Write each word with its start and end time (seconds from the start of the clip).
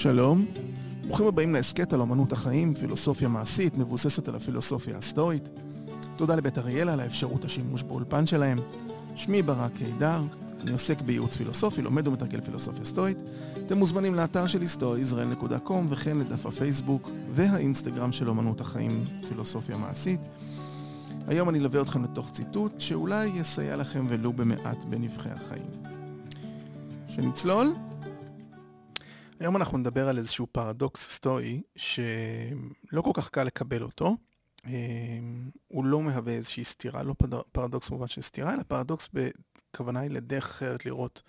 שלום, 0.00 0.46
ברוכים 1.06 1.26
הבאים 1.26 1.52
להסכת 1.52 1.92
על 1.92 2.00
אמנות 2.00 2.32
החיים, 2.32 2.74
פילוסופיה 2.74 3.28
מעשית 3.28 3.78
מבוססת 3.78 4.28
על 4.28 4.34
הפילוסופיה 4.34 4.96
הסטואית. 4.98 5.48
תודה 6.16 6.34
לבית 6.34 6.58
אריאלה 6.58 6.92
על 6.92 7.00
האפשרות 7.00 7.44
השימוש 7.44 7.82
באולפן 7.82 8.26
שלהם. 8.26 8.58
שמי 9.14 9.42
ברק 9.42 9.72
קידר, 9.72 10.22
אני 10.60 10.70
עוסק 10.70 11.00
בייעוץ 11.00 11.36
פילוסופי, 11.36 11.82
לומד 11.82 12.08
ומתרגל 12.08 12.40
פילוסופיה 12.40 12.84
סטואית. 12.84 13.16
אתם 13.66 13.78
מוזמנים 13.78 14.14
לאתר 14.14 14.46
שלי 14.46 14.66
stoaisrael.com 14.78 15.72
וכן 15.88 16.18
לדף 16.18 16.46
הפייסבוק 16.46 17.10
והאינסטגרם 17.30 18.12
של 18.12 18.28
אמנות 18.28 18.60
החיים, 18.60 19.04
פילוסופיה 19.28 19.76
מעשית. 19.76 20.20
היום 21.26 21.48
אני 21.48 21.58
אלווה 21.58 21.82
אתכם 21.82 22.04
לתוך 22.04 22.30
ציטוט 22.30 22.80
שאולי 22.80 23.26
יסייע 23.26 23.76
לכם 23.76 24.06
ולו 24.08 24.32
במעט 24.32 24.84
בנבחי 24.84 25.30
החיים. 25.30 25.70
שנצלול? 27.08 27.74
היום 29.40 29.56
אנחנו 29.56 29.78
נדבר 29.78 30.08
על 30.08 30.18
איזשהו 30.18 30.46
פרדוקס 30.52 31.10
סטואי 31.10 31.62
שלא 31.76 33.02
כל 33.02 33.10
כך 33.14 33.28
קל 33.28 33.44
לקבל 33.44 33.82
אותו. 33.82 34.16
אה, 34.66 34.72
הוא 35.68 35.84
לא 35.84 36.02
מהווה 36.02 36.32
איזושהי 36.32 36.64
סתירה, 36.64 37.02
לא 37.02 37.14
פרדוקס 37.52 37.90
במובן 37.90 38.08
של 38.08 38.20
סתירה, 38.20 38.54
אלא 38.54 38.62
פרדוקס 38.62 39.08
בכוונה 39.12 40.00
היא 40.00 40.10
לדרך 40.10 40.44
אחרת 40.44 40.86
לראות, 40.86 41.22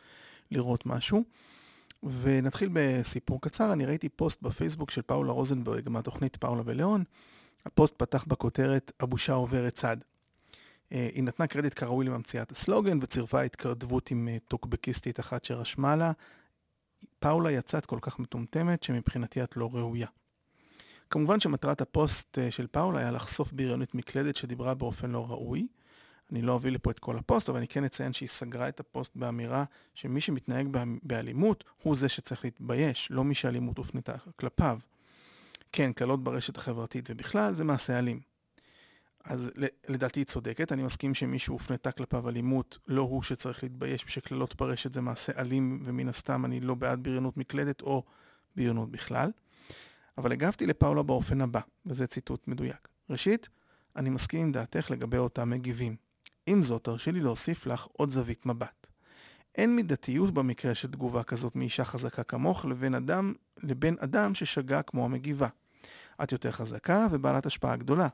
לראות 0.52 0.86
משהו. 0.86 1.24
ונתחיל 2.04 2.70
בסיפור 2.74 3.42
קצר, 3.42 3.74
אני 3.74 3.86
ראיתי 3.86 4.10
פוסט 4.10 4.42
בפייסבוק 4.42 4.92
של 4.92 5.02
פאולה 5.02 5.32
רוזנברג 5.32 5.90
מהתוכנית 5.90 6.36
פאולה 6.36 6.62
וליאון. 6.66 7.04
הפוסט 7.66 7.94
פתח 7.98 8.24
בכותרת 8.28 8.92
הבושה 9.00 9.34
עוברת 9.34 9.74
צד. 9.74 9.98
אה, 10.92 11.10
היא 11.14 11.24
נתנה 11.24 11.48
קרדיט 11.48 11.80
כראוי 11.80 12.06
לממציאת 12.06 12.52
הסלוגן 12.52 13.00
וצירפה 13.02 13.42
התכתבות 13.42 14.12
עם 14.12 14.28
אה, 14.28 14.38
טוקבקיסטית 14.48 15.20
אחת 15.20 15.46
שרשמה 15.46 15.96
לה 15.96 16.12
פאולה 17.22 17.52
יצאת 17.52 17.86
כל 17.86 18.00
כך 18.02 18.20
מטומטמת 18.20 18.84
שמבחינתי 18.84 19.44
את 19.44 19.58
לא 19.58 19.70
ראויה. 19.74 20.08
כמובן 21.10 21.40
שמטרת 21.40 21.82
הפוסט 21.82 22.40
אה, 22.40 22.52
של 22.52 22.68
פאולה 22.68 23.00
היה 23.00 23.12
לחשוף 23.12 23.52
בריונית 23.52 23.96
מקלדת 23.96 24.36
שדיברה 24.36 24.74
באופן 24.74 25.12
לא 25.12 25.26
ראוי. 25.30 25.68
אני 26.32 26.42
לא 26.42 26.56
אביא 26.56 26.72
לפה 26.72 26.92
את 26.92 27.00
כל 27.00 27.18
הפוסט, 27.18 27.50
אבל 27.50 27.58
אני 27.58 27.68
כן 27.68 27.84
אציין 27.84 28.14
שהיא 28.14 28.30
סגרה 28.30 28.70
את 28.70 28.80
הפוסט 28.80 29.16
באמירה 29.16 29.64
שמי 29.94 30.22
שמתנהג 30.22 30.68
באלימות 31.04 31.64
הוא 31.84 31.96
זה 31.96 32.10
שצריך 32.10 32.46
להתבייש, 32.46 33.08
לא 33.12 33.24
מי 33.24 33.36
שאלימות 33.36 33.78
הופנתה 33.78 34.16
כלפיו. 34.36 34.80
כן, 35.72 35.94
קלות 35.94 36.24
ברשת 36.24 36.58
החברתית 36.58 37.10
ובכלל 37.10 37.54
זה 37.54 37.64
מעשה 37.64 38.00
אלים. 38.00 38.31
אז 39.24 39.52
לדעתי 39.88 40.20
היא 40.20 40.26
צודקת, 40.26 40.72
אני 40.72 40.84
מסכים 40.84 41.14
שמישהו 41.14 41.54
הופנתה 41.54 41.92
כלפיו 41.92 42.30
אלימות, 42.30 42.78
לא 42.88 43.02
הוא 43.02 43.24
שצריך 43.24 43.64
להתבייש 43.64 44.06
ושקללות 44.06 44.56
ברשת 44.56 44.94
זה 44.94 45.02
מעשה 45.02 45.32
אלים, 45.38 45.82
ומן 45.86 46.10
הסתם 46.10 46.46
אני 46.46 46.60
לא 46.60 46.76
בעד 46.76 47.04
בריונות 47.04 47.38
מקלדת 47.38 47.82
או 47.82 48.04
בריונות 48.56 48.92
בכלל. 48.92 49.32
אבל 50.18 50.32
הגבתי 50.32 50.66
לפאולה 50.66 51.04
באופן 51.04 51.42
הבא, 51.42 51.60
וזה 51.86 52.08
ציטוט 52.08 52.48
מדויק. 52.48 52.88
ראשית, 53.10 53.50
אני 53.96 54.10
מסכים 54.10 54.42
עם 54.42 54.52
דעתך 54.52 54.92
לגבי 54.92 55.18
אותם 55.18 55.50
מגיבים. 55.50 55.96
עם 56.46 56.64
זאת, 56.64 56.84
תרשי 56.84 57.12
לי 57.12 57.22
להוסיף 57.22 57.66
לך 57.66 57.88
עוד 57.92 58.10
זווית 58.10 58.46
מבט. 58.46 58.88
אין 59.56 59.76
מידתיות 59.76 60.34
במקרה 60.34 60.76
של 60.76 60.92
תגובה 60.92 61.24
כזאת 61.24 61.56
מאישה 61.56 61.86
חזקה 61.86 62.24
כמוך 62.24 62.66
לבין 62.66 62.96
אדם, 62.96 63.34
לבין 63.64 63.96
אדם 64.00 64.36
ששגה 64.36 64.82
כמו 64.82 65.06
המגיבה. 65.06 65.48
את 66.24 66.32
יותר 66.32 66.52
חזקה 66.52 67.08
ובעלת 67.12 67.46
השפעה 67.46 67.76
גדולה. 67.76 68.08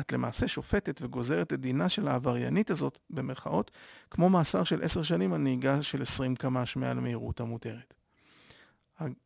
את 0.00 0.12
למעשה 0.12 0.48
שופטת 0.48 1.02
וגוזרת 1.02 1.52
את 1.52 1.60
דינה 1.60 1.88
של 1.88 2.08
העבריינית 2.08 2.70
הזאת, 2.70 2.98
במרכאות, 3.10 3.70
כמו 4.10 4.28
מאסר 4.28 4.64
של 4.64 4.82
עשר 4.82 5.02
שנים 5.02 5.32
על 5.32 5.40
נהיגה 5.40 5.82
של 5.82 6.02
עשרים 6.02 6.36
קמ"ש 6.36 6.76
מעל 6.76 6.98
המהירות 6.98 7.40
המותרת. 7.40 7.94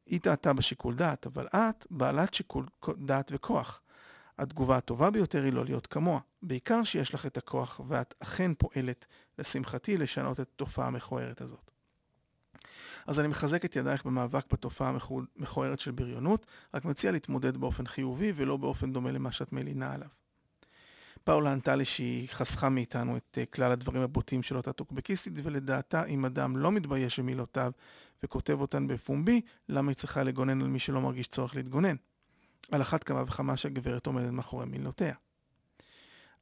היא 0.06 0.20
טעתה 0.20 0.52
בשיקול 0.52 0.94
דעת, 0.94 1.26
אבל 1.26 1.46
את 1.46 1.86
בעלת 1.90 2.34
שיקול 2.34 2.66
דעת 2.98 3.32
וכוח. 3.34 3.80
התגובה 4.38 4.76
הטובה 4.76 5.10
ביותר 5.10 5.42
היא 5.42 5.52
לא 5.52 5.64
להיות 5.64 5.86
כמוה, 5.86 6.20
בעיקר 6.42 6.84
שיש 6.84 7.14
לך 7.14 7.26
את 7.26 7.36
הכוח 7.36 7.80
ואת 7.88 8.14
אכן 8.18 8.54
פועלת, 8.54 9.06
לשמחתי, 9.38 9.96
לשנות 9.96 10.40
את 10.40 10.48
התופעה 10.54 10.86
המכוערת 10.86 11.40
הזאת. 11.40 11.70
אז 13.06 13.20
אני 13.20 13.28
מחזק 13.28 13.64
את 13.64 13.76
ידייך 13.76 14.04
במאבק 14.04 14.52
בתופעה 14.52 14.92
המכוערת 15.36 15.80
של 15.80 15.90
בריונות, 15.90 16.46
רק 16.74 16.84
מציע 16.84 17.12
להתמודד 17.12 17.56
באופן 17.56 17.86
חיובי 17.86 18.32
ולא 18.36 18.56
באופן 18.56 18.92
דומה 18.92 19.10
למה 19.10 19.32
שאת 19.32 19.52
מלינה 19.52 19.94
עליו. 19.94 20.08
פאולה 21.24 21.52
ענתה 21.52 21.76
לי 21.76 21.84
שהיא 21.84 22.28
חסכה 22.28 22.68
מאיתנו 22.68 23.16
את 23.16 23.38
אה, 23.38 23.46
כלל 23.46 23.72
הדברים 23.72 24.02
הבוטים 24.02 24.42
של 24.42 24.56
אותה 24.56 24.72
טוקבקיסטית, 24.72 25.32
ולדעתה 25.42 26.04
אם 26.04 26.24
אדם 26.24 26.56
לא 26.56 26.72
מתבייש 26.72 27.20
במילותיו 27.20 27.72
וכותב 28.22 28.60
אותן 28.60 28.86
בפומבי, 28.86 29.40
למה 29.68 29.90
היא 29.90 29.96
צריכה 29.96 30.22
לגונן 30.22 30.60
על 30.60 30.68
מי 30.68 30.78
שלא 30.78 31.00
מרגיש 31.00 31.26
צורך 31.26 31.56
להתגונן? 31.56 31.96
על 32.72 32.82
אחת 32.82 33.04
כמה 33.04 33.22
וכמה 33.22 33.56
שהגברת 33.56 34.06
עומדת 34.06 34.30
מאחורי 34.30 34.66
מילותיה. 34.66 35.14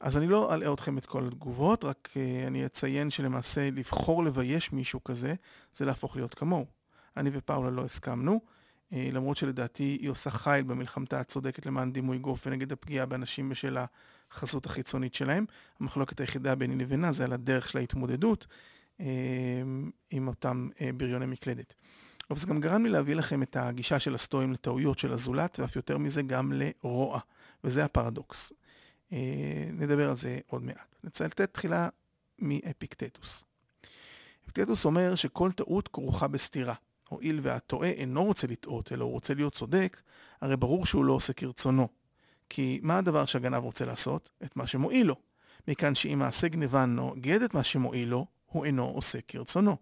אז 0.00 0.16
אני 0.16 0.26
לא 0.26 0.54
אלאה 0.54 0.72
אתכם 0.72 0.98
את 0.98 1.06
כל 1.06 1.26
התגובות, 1.26 1.84
רק 1.84 2.08
uh, 2.12 2.46
אני 2.46 2.66
אציין 2.66 3.10
שלמעשה 3.10 3.70
לבחור 3.70 4.24
לבייש 4.24 4.72
מישהו 4.72 5.04
כזה, 5.04 5.34
זה 5.74 5.84
להפוך 5.84 6.16
להיות 6.16 6.34
כמוהו. 6.34 6.66
אני 7.16 7.30
ופאולה 7.32 7.70
לא 7.70 7.84
הסכמנו, 7.84 8.40
uh, 8.90 8.94
למרות 9.12 9.36
שלדעתי 9.36 9.98
היא 10.00 10.10
עושה 10.10 10.30
חיל 10.30 10.62
במלחמתה 10.62 11.20
הצודקת 11.20 11.66
למען 11.66 11.92
דימוי 11.92 12.18
גוף 12.18 12.46
ונגד 12.46 12.72
הפגיעה 12.72 13.06
באנשים 13.06 13.48
בשל 13.48 13.78
החזות 14.32 14.66
החיצונית 14.66 15.14
שלהם. 15.14 15.44
המחלוקת 15.80 16.20
היחידה 16.20 16.54
ביני 16.54 16.76
לבינה 16.76 17.12
זה 17.12 17.24
על 17.24 17.32
הדרך 17.32 17.68
של 17.68 17.78
ההתמודדות 17.78 18.46
uh, 18.98 19.02
עם 20.10 20.28
אותם 20.28 20.68
uh, 20.74 20.80
בריוני 20.94 21.26
מקלדת. 21.26 21.74
אבל 22.30 22.38
זה 22.38 22.46
גם 22.46 22.60
גרם 22.60 22.84
לי 22.84 22.90
להביא 22.90 23.14
לכם 23.14 23.42
את 23.42 23.56
הגישה 23.56 23.98
של 23.98 24.14
הסטואים 24.14 24.52
לטעויות 24.52 24.98
של 24.98 25.12
הזולת, 25.12 25.60
ואף 25.60 25.76
יותר 25.76 25.98
מזה 25.98 26.22
גם 26.22 26.52
לרוע, 26.52 27.20
וזה 27.64 27.84
הפרדוקס. 27.84 28.52
אה, 29.12 29.68
נדבר 29.72 30.08
על 30.08 30.16
זה 30.16 30.38
עוד 30.46 30.62
מעט. 30.62 30.94
נצטט 31.04 31.40
תחילה 31.40 31.88
מאפיקטטוס. 32.38 33.44
אפיקטטוס 34.44 34.84
אומר 34.84 35.14
שכל 35.14 35.52
טעות 35.52 35.88
כרוכה 35.88 36.28
בסתירה. 36.28 36.74
הואיל 37.08 37.40
והטועה 37.42 37.88
אינו 37.88 38.24
רוצה 38.24 38.46
לטעות, 38.46 38.92
אלא 38.92 39.04
הוא 39.04 39.12
רוצה 39.12 39.34
להיות 39.34 39.54
צודק, 39.54 40.00
הרי 40.40 40.56
ברור 40.56 40.86
שהוא 40.86 41.04
לא 41.04 41.12
עושה 41.12 41.32
כרצונו. 41.32 41.88
כי 42.50 42.80
מה 42.82 42.98
הדבר 42.98 43.26
שהגנב 43.26 43.62
רוצה 43.62 43.84
לעשות? 43.84 44.30
את 44.44 44.56
מה 44.56 44.66
שמועיל 44.66 45.06
לו. 45.06 45.16
מכאן 45.68 45.94
שאם 45.94 46.18
מעשה 46.18 46.48
גניבה 46.48 46.84
נוגד 46.84 47.42
את 47.42 47.54
מה 47.54 47.62
שמועיל 47.62 48.08
לו, 48.08 48.26
הוא 48.46 48.64
אינו 48.64 48.84
עושה 48.84 49.18
כרצונו. 49.28 49.76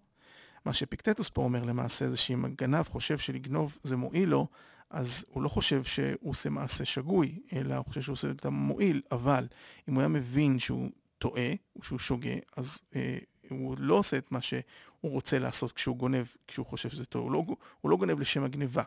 מה 0.65 0.73
שפיקטטוס 0.73 1.29
פה 1.29 1.43
אומר 1.43 1.65
למעשה 1.65 2.11
זה 2.11 2.17
שאם 2.17 2.45
הגנב 2.45 2.83
חושב 2.83 3.19
שלגנוב 3.19 3.79
זה 3.83 3.97
מועיל 3.97 4.29
לו, 4.29 4.47
אז 4.91 5.25
הוא 5.29 5.43
לא 5.43 5.49
חושב 5.49 5.85
שהוא 5.85 6.31
עושה 6.31 6.51
מעשה 6.51 6.85
שגוי, 6.85 7.39
אלא 7.53 7.75
הוא 7.75 7.85
חושב 7.85 8.03
שהוא 8.03 8.13
עושה 8.13 8.31
את 8.31 8.47
המועיל, 8.47 9.03
אבל 9.13 9.47
אם 9.89 9.95
הוא 9.95 10.01
היה 10.01 10.09
מבין 10.09 10.59
שהוא 10.59 10.91
טועה, 11.19 11.51
שהוא 11.83 11.99
שוגה, 11.99 12.35
אז 12.57 12.81
אה, 12.97 13.19
הוא 13.49 13.77
לא 13.79 13.95
עושה 13.95 14.19
את 14.19 14.33
מה 14.33 14.41
שהוא 14.41 14.63
רוצה 15.03 15.39
לעשות 15.39 15.73
כשהוא 15.73 15.97
גונב, 15.97 16.27
כשהוא 16.47 16.67
חושב 16.67 16.89
שזה 16.89 17.05
טוב, 17.05 17.23
הוא 17.23 17.33
לא, 17.33 17.45
הוא 17.81 17.91
לא 17.91 17.97
גונב 17.97 18.21
לשם 18.21 18.45
הגניבה. 18.45 18.83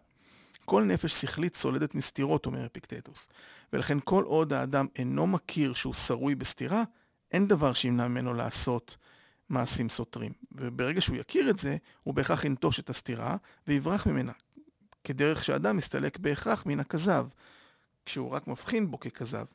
כל 0.71 0.83
נפש 0.83 1.21
שכלית 1.21 1.55
סולדת 1.55 1.95
מסתירות, 1.95 2.45
אומר 2.45 2.65
אפיקטטוס. 2.65 3.27
ולכן 3.73 3.97
כל 4.03 4.23
עוד 4.23 4.53
האדם 4.53 4.87
אינו 4.95 5.27
מכיר 5.27 5.73
שהוא 5.73 5.93
שרוי 5.93 6.35
בסתירה, 6.35 6.83
אין 7.31 7.47
דבר 7.47 7.73
שימנע 7.73 8.07
ממנו 8.07 8.33
לעשות 8.33 8.97
מעשים 9.49 9.89
סותרים. 9.89 10.31
וברגע 10.51 11.01
שהוא 11.01 11.17
יכיר 11.17 11.49
את 11.49 11.57
זה, 11.57 11.77
הוא 12.03 12.13
בהכרח 12.13 12.45
ינטוש 12.45 12.79
את 12.79 12.89
הסתירה 12.89 13.37
ויברח 13.67 14.07
ממנה. 14.07 14.31
כדרך 15.03 15.43
שאדם 15.43 15.77
מסתלק 15.77 16.19
בהכרח 16.19 16.65
מן 16.65 16.79
הכזב, 16.79 17.27
כשהוא 18.05 18.29
רק 18.29 18.47
מבחין 18.47 18.91
בו 18.91 18.99
ככזב. 18.99 19.45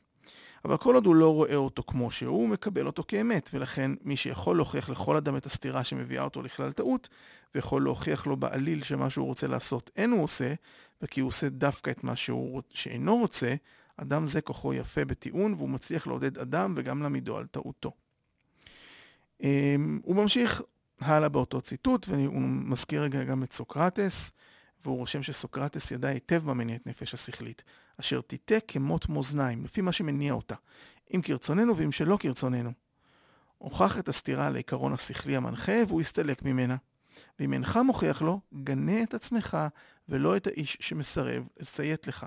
אבל 0.65 0.77
כל 0.77 0.95
עוד 0.95 1.05
הוא 1.05 1.15
לא 1.15 1.33
רואה 1.33 1.55
אותו 1.55 1.83
כמו 1.87 2.11
שהוא, 2.11 2.37
הוא 2.37 2.49
מקבל 2.49 2.87
אותו 2.87 3.03
כאמת, 3.07 3.49
ולכן 3.53 3.91
מי 4.01 4.17
שיכול 4.17 4.55
להוכיח 4.55 4.89
לכל 4.89 5.17
אדם 5.17 5.37
את 5.37 5.45
הסתירה 5.45 5.83
שמביאה 5.83 6.23
אותו 6.23 6.41
לכלל 6.41 6.71
טעות, 6.71 7.09
ויכול 7.55 7.83
להוכיח 7.83 8.27
לו 8.27 8.37
בעליל 8.37 8.83
שמה 8.83 9.09
שהוא 9.09 9.25
רוצה 9.25 9.47
לעשות 9.47 9.91
אין 9.95 10.11
הוא 10.11 10.23
עושה, 10.23 10.53
וכי 11.01 11.21
הוא 11.21 11.27
עושה 11.27 11.49
דווקא 11.49 11.91
את 11.91 12.03
מה 12.03 12.15
שהוא 12.15 12.61
שאינו 12.69 13.17
רוצה, 13.17 13.55
אדם 13.97 14.27
זה 14.27 14.41
כוחו 14.41 14.73
יפה 14.73 15.05
בטיעון, 15.05 15.53
והוא 15.53 15.69
מצליח 15.69 16.07
לעודד 16.07 16.37
אדם 16.37 16.73
וגם 16.77 17.01
להעמידו 17.01 17.37
על 17.37 17.45
טעותו. 17.45 17.91
אמ, 19.43 19.99
הוא 20.03 20.15
ממשיך 20.15 20.61
הלאה 20.99 21.29
באותו 21.29 21.61
ציטוט, 21.61 22.05
והוא 22.09 22.41
מזכיר 22.41 23.01
רגע 23.01 23.23
גם 23.23 23.43
את 23.43 23.53
סוקרטס, 23.53 24.31
והוא 24.85 24.97
רושם 24.97 25.23
שסוקרטס 25.23 25.91
ידע 25.91 26.07
היטב 26.07 26.45
מה 26.45 26.53
מניע 26.53 26.75
את 26.75 26.87
נפש 26.87 27.13
השכלית, 27.13 27.63
אשר 27.99 28.21
תיטה 28.21 28.55
כמוט 28.67 29.09
מאזניים, 29.09 29.63
לפי 29.63 29.81
מה 29.81 29.91
שמניע 29.91 30.33
אותה, 30.33 30.55
אם 31.15 31.21
כרצוננו 31.23 31.77
ואם 31.77 31.91
שלא 31.91 32.17
כרצוננו. 32.19 32.71
הוכח 33.57 33.99
את 33.99 34.09
הסתירה 34.09 34.49
לעיקרון 34.49 34.93
השכלי 34.93 35.35
המנחה, 35.35 35.73
והוא 35.87 36.01
יסתלק 36.01 36.43
ממנה. 36.43 36.75
ואם 37.39 37.53
אינך 37.53 37.79
מוכיח 37.85 38.21
לו, 38.21 38.39
גנה 38.63 39.03
את 39.03 39.13
עצמך, 39.13 39.57
ולא 40.09 40.37
את 40.37 40.47
האיש 40.47 40.77
שמסרב 40.79 41.47
לציית 41.59 42.07
לך. 42.07 42.25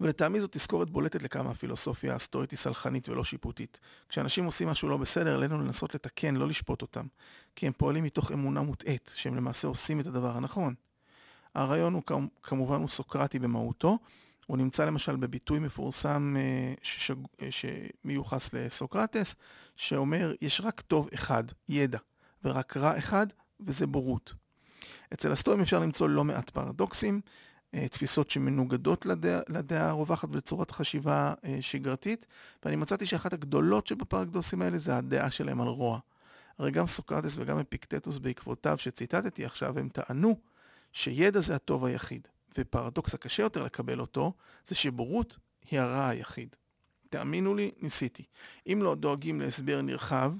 ולטעמי 0.00 0.40
זו 0.40 0.48
תזכורת 0.50 0.90
בולטת 0.90 1.22
לכמה 1.22 1.50
הפילוסופיה 1.50 2.14
הסטואית 2.14 2.50
היא 2.50 2.58
סלחנית 2.58 3.08
ולא 3.08 3.24
שיפוטית. 3.24 3.80
כשאנשים 4.08 4.44
עושים 4.44 4.68
משהו 4.68 4.88
לא 4.88 4.96
בסדר, 4.96 5.34
עלינו 5.34 5.60
לנסות 5.60 5.94
לתקן, 5.94 6.36
לא 6.36 6.48
לשפוט 6.48 6.82
אותם. 6.82 7.06
כי 7.56 7.66
הם 7.66 7.72
פועלים 7.72 8.04
מתוך 8.04 8.32
אמונה 8.32 8.62
מוטעית, 8.62 9.12
שהם 9.14 9.34
למעשה 9.34 9.68
עושים 9.68 10.00
את 10.00 10.06
הדבר 10.06 10.36
הנכון. 10.36 10.74
הרעיון 11.54 11.94
הוא 11.94 12.02
כמובן 12.42 12.80
הוא 12.80 12.88
סוקרטי 12.88 13.38
במהותו. 13.38 13.98
הוא 14.46 14.56
נמצא 14.56 14.84
למשל 14.84 15.16
בביטוי 15.16 15.58
מפורסם 15.58 16.36
אה, 16.38 16.74
ששג... 16.82 17.14
אה, 17.42 17.48
שמיוחס 17.50 18.52
לסוקרטס, 18.52 19.36
שאומר, 19.76 20.32
יש 20.40 20.60
רק 20.64 20.80
טוב 20.80 21.08
אחד, 21.14 21.44
ידע, 21.68 21.98
ורק 22.44 22.76
רע 22.76 22.98
אחד, 22.98 23.26
וזה 23.60 23.86
בורות. 23.86 24.34
אצל 25.14 25.32
הסטואים 25.32 25.60
אפשר 25.60 25.78
למצוא 25.78 26.08
לא 26.08 26.24
מעט 26.24 26.50
פרדוקסים, 26.50 27.20
אה, 27.74 27.88
תפיסות 27.88 28.30
שמנוגדות 28.30 29.06
לדעה, 29.06 29.40
לדעה 29.48 29.88
הרווחת 29.88 30.28
ולצורת 30.32 30.70
חשיבה 30.70 31.34
שגרתית, 31.60 32.26
ואני 32.64 32.76
מצאתי 32.76 33.06
שאחת 33.06 33.32
הגדולות 33.32 33.86
שבפרדוקסים 33.86 34.62
האלה 34.62 34.78
זה 34.78 34.96
הדעה 34.96 35.30
שלהם 35.30 35.60
על 35.60 35.68
רוע. 35.68 35.98
הרי 36.58 36.70
גם 36.70 36.86
סוקרטס 36.86 37.36
וגם 37.38 37.58
אפיקטטוס 37.58 38.18
בעקבותיו 38.18 38.78
שציטטתי 38.78 39.44
עכשיו, 39.44 39.78
הם 39.78 39.88
טענו 39.88 40.36
שידע 40.94 41.40
זה 41.40 41.54
הטוב 41.54 41.84
היחיד. 41.84 42.28
ופרדוקס 42.58 43.14
הקשה 43.14 43.42
יותר 43.42 43.64
לקבל 43.64 44.00
אותו, 44.00 44.32
זה 44.66 44.74
שבורות 44.74 45.38
היא 45.70 45.80
הרע 45.80 46.08
היחיד. 46.08 46.56
תאמינו 47.10 47.54
לי, 47.54 47.70
ניסיתי. 47.80 48.24
אם 48.66 48.80
לא 48.82 48.94
דואגים 48.94 49.40
להסבר 49.40 49.82
נרחב, 49.82 50.32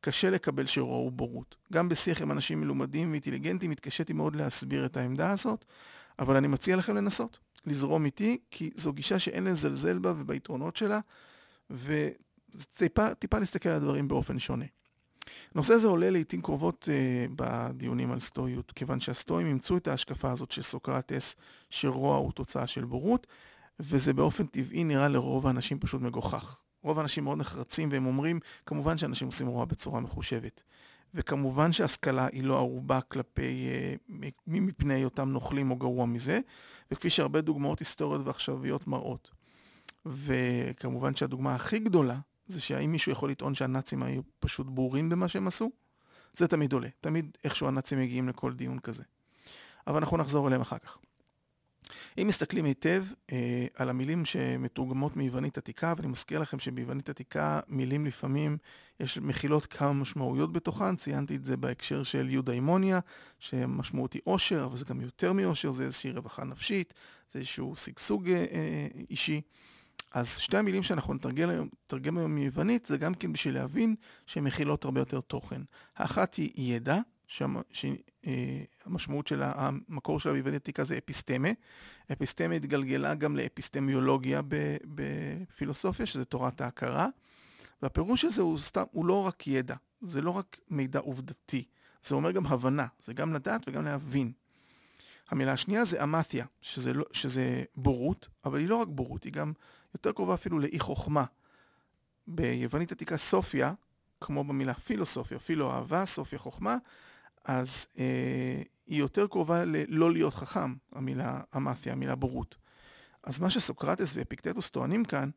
קשה 0.00 0.30
לקבל 0.30 0.64
הוא 0.78 1.12
בורות. 1.12 1.56
גם 1.72 1.88
בשיח 1.88 2.22
עם 2.22 2.32
אנשים 2.32 2.60
מלומדים 2.60 3.10
ואינטליגנטים 3.10 3.70
התקשיתי 3.70 4.12
מאוד 4.12 4.36
להסביר 4.36 4.86
את 4.86 4.96
העמדה 4.96 5.30
הזאת, 5.30 5.64
אבל 6.18 6.36
אני 6.36 6.48
מציע 6.48 6.76
לכם 6.76 6.96
לנסות, 6.96 7.38
לזרום 7.66 8.04
איתי, 8.04 8.38
כי 8.50 8.70
זו 8.76 8.92
גישה 8.92 9.18
שאין 9.18 9.44
לזלזל 9.44 9.98
בה 9.98 10.12
וביתרונות 10.16 10.76
שלה, 10.76 11.00
וטיפה 11.70 13.38
להסתכל 13.38 13.68
על 13.68 13.76
הדברים 13.76 14.08
באופן 14.08 14.38
שונה. 14.38 14.64
הנושא 15.54 15.74
הזה 15.74 15.88
עולה 15.88 16.10
לעיתים 16.10 16.42
קרובות 16.42 16.88
uh, 16.88 17.32
בדיונים 17.36 18.12
על 18.12 18.20
סטואיות, 18.20 18.72
כיוון 18.72 19.00
שהסטואים 19.00 19.46
אימצו 19.46 19.76
את 19.76 19.88
ההשקפה 19.88 20.30
הזאת 20.30 20.50
של 20.50 20.62
סוקרטס, 20.62 21.36
שרוע 21.70 22.16
הוא 22.16 22.32
תוצאה 22.32 22.66
של 22.66 22.84
בורות, 22.84 23.26
וזה 23.80 24.12
באופן 24.12 24.46
טבעי 24.46 24.84
נראה 24.84 25.08
לרוב 25.08 25.46
האנשים 25.46 25.78
פשוט 25.78 26.02
מגוחך. 26.02 26.60
רוב 26.82 26.98
האנשים 26.98 27.24
מאוד 27.24 27.38
נחרצים 27.38 27.88
והם 27.92 28.06
אומרים, 28.06 28.40
כמובן 28.66 28.98
שאנשים 28.98 29.26
עושים 29.26 29.46
רוע 29.46 29.64
בצורה 29.64 30.00
מחושבת. 30.00 30.62
וכמובן 31.14 31.72
שהשכלה 31.72 32.26
היא 32.32 32.44
לא 32.44 32.56
ערובה 32.56 33.00
כלפי 33.00 33.68
מי 34.46 34.60
מפני 34.60 35.04
אותם 35.04 35.28
נוכלים 35.28 35.70
או 35.70 35.76
גרוע 35.76 36.06
מזה, 36.06 36.40
וכפי 36.90 37.10
שהרבה 37.10 37.40
דוגמאות 37.40 37.78
היסטוריות 37.78 38.26
ועכשוויות 38.26 38.86
מראות. 38.86 39.30
וכמובן 40.06 41.14
שהדוגמה 41.14 41.54
הכי 41.54 41.78
גדולה 41.78 42.18
זה 42.46 42.60
שהאם 42.60 42.92
מישהו 42.92 43.12
יכול 43.12 43.30
לטעון 43.30 43.54
שהנאצים 43.54 44.02
היו 44.02 44.22
פשוט 44.40 44.66
בורים 44.66 45.08
במה 45.08 45.28
שהם 45.28 45.46
עשו? 45.46 45.70
זה 46.34 46.48
תמיד 46.48 46.72
עולה. 46.72 46.88
תמיד 47.00 47.38
איכשהו 47.44 47.68
הנאצים 47.68 47.98
מגיעים 47.98 48.28
לכל 48.28 48.52
דיון 48.52 48.78
כזה. 48.78 49.02
אבל 49.86 49.96
אנחנו 49.96 50.16
נחזור 50.16 50.48
אליהם 50.48 50.60
אחר 50.60 50.78
כך. 50.78 50.98
אם 52.18 52.26
מסתכלים 52.28 52.64
היטב 52.64 53.04
אה, 53.32 53.66
על 53.74 53.90
המילים 53.90 54.24
שמתורגמות 54.24 55.16
מיוונית 55.16 55.58
עתיקה, 55.58 55.94
ואני 55.96 56.08
מזכיר 56.08 56.38
לכם 56.38 56.58
שביוונית 56.58 57.08
עתיקה 57.08 57.60
מילים 57.68 58.06
לפעמים 58.06 58.58
יש 59.00 59.18
מכילות 59.18 59.66
כמה 59.66 59.92
משמעויות 59.92 60.52
בתוכן, 60.52 60.96
ציינתי 60.96 61.36
את 61.36 61.44
זה 61.44 61.56
בהקשר 61.56 62.02
של 62.02 62.30
יודאימוניה, 62.30 63.00
שמשמעות 63.38 64.12
היא 64.12 64.22
עושר, 64.24 64.64
אבל 64.64 64.76
זה 64.76 64.84
גם 64.84 65.00
יותר 65.00 65.32
מעושר, 65.32 65.72
זה 65.72 65.84
איזושהי 65.84 66.10
רווחה 66.10 66.44
נפשית, 66.44 66.94
זה 67.32 67.38
איזשהו 67.38 67.76
שגשוג 67.76 68.30
אה, 68.30 68.44
אה, 68.52 68.86
אישי. 69.10 69.40
אז 70.12 70.36
שתי 70.38 70.56
המילים 70.56 70.82
שאנחנו 70.82 71.14
נתרגם 71.14 72.18
היום 72.18 72.34
מיוונית, 72.34 72.86
זה 72.86 72.98
גם 72.98 73.14
כן 73.14 73.32
בשביל 73.32 73.54
להבין 73.54 73.94
שהן 74.26 74.44
מכילות 74.44 74.84
הרבה 74.84 75.00
יותר 75.00 75.20
תוכן. 75.20 75.62
האחת 75.96 76.34
היא 76.34 76.76
ידע, 76.76 76.98
שהמשמעות 77.72 79.26
של 79.26 79.42
המקור 79.42 80.20
של 80.20 80.34
היוונית 80.34 80.62
עתיקה 80.62 80.84
זה 80.84 80.98
אפיסטמה. 80.98 81.48
אפיסטמה 82.12 82.54
התגלגלה 82.54 83.14
גם 83.14 83.36
לאפיסטמיולוגיה 83.36 84.40
בפילוסופיה, 84.84 86.06
שזה 86.06 86.24
תורת 86.24 86.60
ההכרה. 86.60 87.08
והפירוש 87.82 88.24
הזה 88.24 88.42
הוא, 88.42 88.58
סתם, 88.58 88.84
הוא 88.90 89.06
לא 89.06 89.26
רק 89.26 89.46
ידע, 89.46 89.74
זה 90.00 90.22
לא 90.22 90.30
רק 90.30 90.60
מידע 90.70 90.98
עובדתי, 90.98 91.64
זה 92.02 92.14
אומר 92.14 92.30
גם 92.30 92.46
הבנה, 92.46 92.86
זה 93.04 93.12
גם 93.12 93.34
לדעת 93.34 93.68
וגם 93.68 93.84
להבין. 93.84 94.32
המילה 95.28 95.52
השנייה 95.52 95.84
זה 95.84 96.02
אמתיה, 96.02 96.46
שזה, 96.60 96.92
לא, 96.94 97.04
שזה 97.12 97.64
בורות, 97.76 98.28
אבל 98.44 98.58
היא 98.58 98.68
לא 98.68 98.76
רק 98.76 98.88
בורות, 98.88 99.24
היא 99.24 99.32
גם 99.32 99.52
יותר 99.96 100.12
קרובה 100.12 100.34
אפילו 100.34 100.58
לאי 100.58 100.80
חוכמה. 100.80 101.24
ביוונית 102.26 102.92
עתיקה 102.92 103.16
סופיה, 103.16 103.72
כמו 104.20 104.44
במילה 104.44 104.74
פילוסופיה, 104.74 105.38
פילו 105.38 105.70
אהבה, 105.70 106.06
סופיה 106.06 106.38
חוכמה, 106.38 106.76
אז 107.44 107.86
אה, 107.98 108.62
היא 108.86 108.98
יותר 108.98 109.26
קרובה 109.26 109.64
ללא 109.64 110.12
להיות 110.12 110.34
חכם, 110.34 110.74
המילה 110.92 111.40
אמתיה, 111.56 111.92
המילה 111.92 112.14
בורות. 112.14 112.54
אז 113.22 113.38
מה 113.38 113.50
שסוקרטס 113.50 114.12
ואפיקטטוס 114.16 114.70
טוענים 114.70 115.04
כאן, 115.04 115.30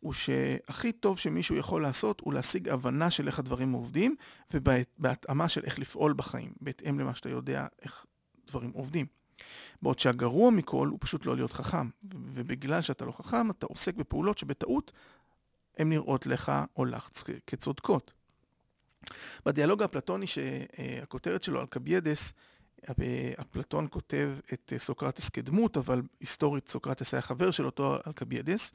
הוא 0.00 0.12
שהכי 0.12 0.92
טוב 0.92 1.18
שמישהו 1.18 1.56
יכול 1.56 1.82
לעשות 1.82 2.20
הוא 2.20 2.32
להשיג 2.32 2.68
הבנה 2.68 3.10
של 3.10 3.26
איך 3.26 3.38
הדברים 3.38 3.72
עובדים, 3.72 4.16
ובהתאמה 4.54 5.48
של 5.48 5.64
איך 5.64 5.78
לפעול 5.78 6.12
בחיים, 6.16 6.52
בהתאם 6.60 7.00
למה 7.00 7.14
שאתה 7.14 7.28
יודע 7.28 7.66
איך 7.82 8.06
דברים 8.46 8.70
עובדים. 8.70 9.06
בעוד 9.82 9.98
שהגרוע 9.98 10.50
מכל 10.50 10.88
הוא 10.88 10.98
פשוט 11.00 11.26
לא 11.26 11.36
להיות 11.36 11.52
חכם. 11.52 11.88
ובגלל 12.04 12.82
שאתה 12.82 13.04
לא 13.04 13.12
חכם, 13.12 13.50
אתה 13.50 13.66
עוסק 13.66 13.94
בפעולות 13.94 14.38
שבטעות 14.38 14.92
הן 15.78 15.88
נראות 15.88 16.26
לך 16.26 16.52
או 16.76 16.84
לך 16.84 17.10
כצודקות. 17.46 18.12
בדיאלוג 19.46 19.82
האפלטוני 19.82 20.26
שהכותרת 20.26 21.42
שלו 21.42 21.60
אלקיביאדס, 21.60 22.32
אפלטון 23.40 23.86
כותב 23.90 24.32
את 24.52 24.72
סוקרטס 24.78 25.28
כדמות, 25.28 25.76
אבל 25.76 26.02
היסטורית 26.20 26.68
סוקרטס 26.68 27.14
היה 27.14 27.22
חבר 27.22 27.50
של 27.50 27.66
אותו 27.66 27.96
אלקיביאדס, 28.06 28.72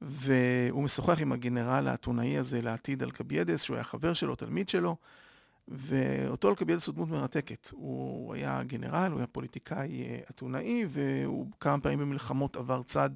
והוא 0.00 0.82
משוחח 0.82 1.20
עם 1.20 1.32
הגנרל 1.32 1.88
האתונאי 1.88 2.38
הזה 2.38 2.62
לעתיד 2.62 3.02
אלקיביאדס, 3.02 3.62
שהוא 3.62 3.74
היה 3.74 3.84
חבר 3.84 4.14
שלו, 4.14 4.36
תלמיד 4.36 4.68
שלו, 4.68 4.96
ואותו 5.68 6.48
אלקיביאדס 6.48 6.86
הוא 6.86 6.94
דמות 6.94 7.08
מרתקת. 7.08 7.70
הוא 7.72 8.34
היה 8.34 8.62
גנרל, 8.62 9.10
הוא 9.10 9.18
היה 9.18 9.26
פוליטיקאי 9.26 10.02
אה, 10.02 10.20
אתונאי, 10.30 10.84
והוא 10.88 11.46
כמה 11.60 11.80
פעמים 11.80 11.98
במלחמות 11.98 12.56
עבר 12.56 12.82
צד 12.82 13.10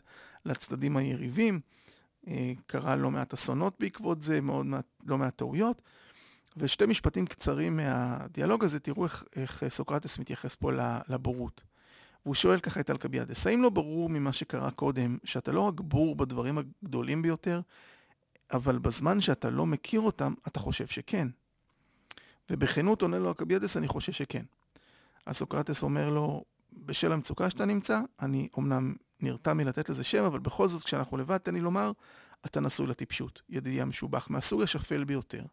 לצדדים 0.45 0.97
היריבים. 0.97 1.61
אה, 2.29 2.53
קרה 2.67 2.97
לא 2.97 3.11
מעט 3.11 3.35
אסונות 3.35 3.77
בעקבות 3.81 4.23
זה, 4.23 4.41
מאוד 4.41 4.67
מעט, 4.67 4.87
לא 5.07 5.19
מעט 5.19 5.37
טעויות. 5.37 5.83
ושתי 6.57 6.87
משפטים 6.87 7.27
קצרים 7.27 7.77
מהדיאלוג 7.77 8.65
הזה, 8.65 8.81
תראו 8.81 9.05
איך, 9.05 9.25
איך 9.37 9.65
סוקרטס 9.69 10.19
מתייחס 10.19 10.57
פה 10.57 10.71
לבורות. 11.09 11.63
והוא 12.25 12.35
שואל 12.35 12.61
ככה 12.61 12.81
את 12.81 12.91
אלקביאדס, 12.91 13.47
האם 13.47 13.63
לא 13.63 13.71
ברור 13.71 14.09
ממה 14.09 14.33
שקרה 14.33 14.71
קודם, 14.71 15.19
שאתה 15.25 15.53
לא 15.53 15.61
רק 15.61 15.81
בור 15.81 16.17
בדברים 16.17 16.59
הגדולים 16.59 17.23
ביותר, 17.23 17.61
אבל 18.53 18.79
בזמן 18.79 19.21
שאתה 19.21 19.51
לא 19.51 19.67
מכיר 19.67 20.01
אותם, 20.01 20.35
אתה 20.47 20.61
חושב 20.61 20.87
שכן. 20.87 21.29
ובכנות 22.51 23.03
עונה 23.03 23.19
לו 23.19 23.31
הקביאדס, 23.31 23.77
אני 23.77 23.89
חושש 23.89 24.19
שכן. 24.19 24.45
אז 25.27 25.37
סוקרטס 25.37 25.83
אומר 25.83 26.11
לו, 26.11 26.45
בשל 26.73 27.13
המצוקה 27.13 27.51
שאתה 27.51 27.65
נמצא, 27.65 28.01
אני 28.21 28.49
אומנם 28.57 28.95
נרתע 29.21 29.55
מלתת 29.55 29.89
לזה 29.89 30.05
שם, 30.05 30.25
אבל 30.25 30.39
בכל 30.39 30.69
זאת, 30.69 30.85
כשאנחנו 30.85 31.17
לבד, 31.17 31.39
תן 31.39 31.55
לי 31.55 31.61
לומר, 31.61 31.93
אתה 32.47 32.61
נשוי 32.61 32.87
לטיפשות, 32.87 33.43
ידידי 33.49 33.81
המשובח, 33.81 34.31
מהסוג 34.31 34.63
השפל 34.63 35.05
ביותר. 35.05 35.45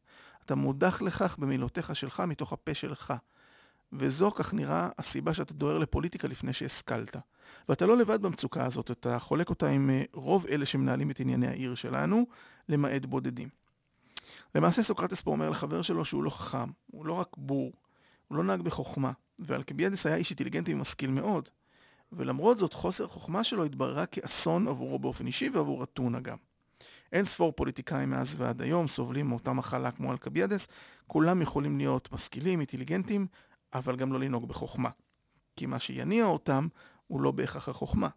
אתה 0.46 0.56
מודח 0.56 1.02
לכך 1.02 1.38
במילותיך 1.40 1.96
שלך 1.96 2.20
מתוך 2.20 2.54
הפה 2.54 2.74
שלך. 2.74 3.14
וזו, 3.94 4.32
כך 4.32 4.54
נראה, 4.54 4.90
הסיבה 5.00 5.34
שאתה 5.34 5.54
דוהר 5.54 5.78
לפוליטיקה 5.78 6.28
לפני 6.28 6.54
שהשכלת. 6.54 7.16
ואתה 7.70 7.86
לא 7.86 7.98
לבד 7.98 8.22
במצוקה 8.22 8.66
הזאת, 8.66 8.92
אתה 8.92 9.20
חולק 9.20 9.50
אותה 9.50 9.70
עם 9.70 9.90
אה, 9.90 10.04
רוב 10.14 10.46
אלה 10.46 10.66
שמנהלים 10.66 11.12
את 11.12 11.20
ענייני 11.20 11.48
העיר 11.48 11.76
שלנו, 11.76 12.26
למעט 12.70 13.06
בודדים. 13.06 13.50
למעשה 14.56 14.84
סוקרטס 14.84 15.22
פה 15.22 15.32
אומר 15.32 15.50
לחבר 15.50 15.82
שלו 15.82 16.06
שהוא 16.06 16.24
לא 16.24 16.30
חכם, 16.30 16.70
הוא 16.92 17.06
לא 17.06 17.13
רק 17.13 17.28
בור, 17.38 17.72
הוא 18.28 18.38
לא 18.38 18.44
נהג 18.44 18.62
בחוכמה, 18.62 19.12
ואלקביאדס 19.40 20.06
היה 20.06 20.16
איש 20.16 20.30
אינטליגנטי 20.30 20.74
ומשכיל 20.74 21.10
מאוד, 21.10 21.50
ולמרות 22.12 22.58
זאת 22.58 22.74
חוסר 22.74 23.08
חוכמה 23.08 23.44
שלו 23.44 23.63
התבררה 23.63 24.06
כאסון 24.06 24.68
עבורו 24.68 25.00
באופן 25.00 25.28
אישי 25.28 25.50
ועבור 25.50 25.84
אתונה 25.84 26.20
גם. 26.20 26.38
אין 27.12 27.25
ספור 27.25 27.52
פוליטיקאים 27.52 28.10
מאז 28.10 28.36
ועד 28.40 28.62
היום 28.62 28.88
סובלים 28.88 29.28
מאותה 29.28 29.54
מחלה 29.54 29.92
כמו 29.92 30.12
אלקביאדס, 30.12 30.68
כולם 31.08 31.42
יכולים 31.42 31.78
להיות 31.78 32.12
משכילים, 32.12 32.60
אינטליגנטים, 32.60 33.28
אבל 33.74 33.96
גם 33.96 34.13
לא 34.13 34.20
לנהוג 34.20 34.48
בחוכמה. 34.48 34.90
כי 35.56 35.66
מה 35.66 35.80
שיניע 35.80 36.25
אותם 36.25 36.68
הוא 37.08 37.22
לא 37.22 37.32
בהכרח 37.32 37.70
החוכמה. 37.70 38.08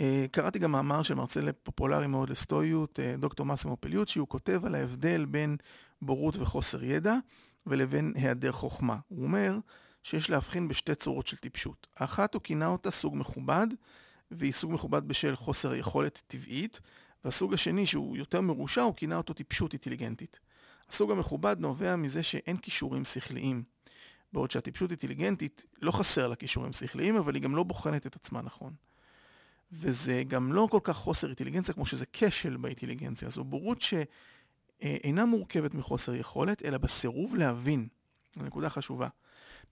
אה, 0.00 0.26
קראתי 0.30 0.58
גם 0.58 0.72
מאמר 0.72 1.02
של 1.02 1.14
מרצה 1.14 1.40
פופולרי 1.62 2.06
מאוד 2.06 2.30
לסטואיות, 2.30 3.00
אה, 3.00 3.14
דוקטור 3.18 3.46
מאסימו 3.46 3.76
פליוצ'י, 3.80 4.18
הוא 4.18 4.28
כותב 4.28 4.64
על 4.64 4.74
ההבדל 4.74 5.24
בין 5.24 5.56
בורות 6.02 6.36
וחוסר 6.36 6.84
ידע 6.84 7.14
ולבין 7.66 8.12
היעדר 8.16 8.52
חוכמה. 8.52 8.96
הוא 9.08 9.24
אומר 9.24 9.58
שיש 10.02 10.30
להבחין 10.30 10.68
בשתי 10.68 10.94
צורות 10.94 11.26
של 11.26 11.36
טיפשות. 11.36 11.86
האחת 11.96 12.34
הוא 12.34 12.42
כינה 12.42 12.66
אותה 12.66 12.90
סוג 12.90 13.16
מכובד, 13.16 13.66
והיא 14.30 14.52
סוג 14.52 14.72
מכובד 14.72 15.08
בשל 15.08 15.36
חוסר 15.36 15.74
יכולת 15.74 16.22
טבעית, 16.26 16.80
והסוג 17.24 17.54
השני, 17.54 17.86
שהוא 17.86 18.16
יותר 18.16 18.40
מרושע, 18.40 18.82
הוא 18.82 18.94
כינה 18.94 19.16
אותו 19.16 19.32
טיפשות 19.32 19.72
אינטליגנטית. 19.72 20.40
הסוג 20.88 21.10
המכובד 21.10 21.56
נובע 21.58 21.96
מזה 21.96 22.22
שאין 22.22 22.56
כישורים 22.56 23.04
שכליים. 23.04 23.62
בעוד 24.32 24.50
שהטיפשות 24.50 24.90
אינטליגנטית 24.90 25.64
לא 25.82 25.90
חסר 25.90 26.28
לה 26.28 26.36
כישורים 26.36 26.72
שכליים, 26.72 27.16
אבל 27.16 27.34
היא 27.34 27.42
גם 27.42 27.56
לא 27.56 27.62
בוחנת 27.62 28.06
את 28.06 28.16
עצמה 28.16 28.42
נכון. 28.42 28.72
וזה 29.80 30.22
גם 30.28 30.52
לא 30.52 30.68
כל 30.70 30.80
כך 30.82 30.96
חוסר 30.96 31.26
אינטליגנציה 31.26 31.74
כמו 31.74 31.86
שזה 31.86 32.04
כשל 32.12 32.56
באינטליגנציה. 32.56 33.30
זו 33.30 33.44
בורות 33.44 33.78
שאינה 33.80 35.24
מורכבת 35.24 35.74
מחוסר 35.74 36.14
יכולת, 36.14 36.64
אלא 36.64 36.78
בסירוב 36.78 37.36
להבין. 37.36 37.88
זו 38.34 38.42
נקודה 38.42 38.70
חשובה. 38.70 39.08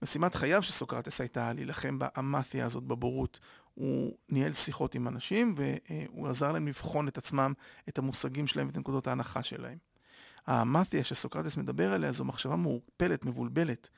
משימת 0.01 0.35
חייו 0.35 0.63
של 0.63 0.71
סוקרטס 0.71 1.21
הייתה 1.21 1.53
להילחם 1.53 1.99
באמתיה 1.99 2.65
הזאת, 2.65 2.83
בבורות. 2.83 3.39
הוא 3.73 4.17
ניהל 4.29 4.53
שיחות 4.53 4.95
עם 4.95 5.07
אנשים 5.07 5.55
והוא 5.57 6.27
עזר 6.27 6.51
להם 6.51 6.67
לבחון 6.67 7.07
את 7.07 7.17
עצמם, 7.17 7.53
את 7.89 7.97
המושגים 7.97 8.47
שלהם 8.47 8.67
ואת 8.67 8.77
נקודות 8.77 9.07
ההנחה 9.07 9.43
שלהם. 9.43 9.77
האמתיה 10.47 11.03
שסוקרטס 11.03 11.57
מדבר 11.57 11.93
עליה 11.93 12.11
זו 12.11 12.25
מחשבה 12.25 12.55
מעורפלת, 12.55 13.25
מבולבלת. 13.25 13.89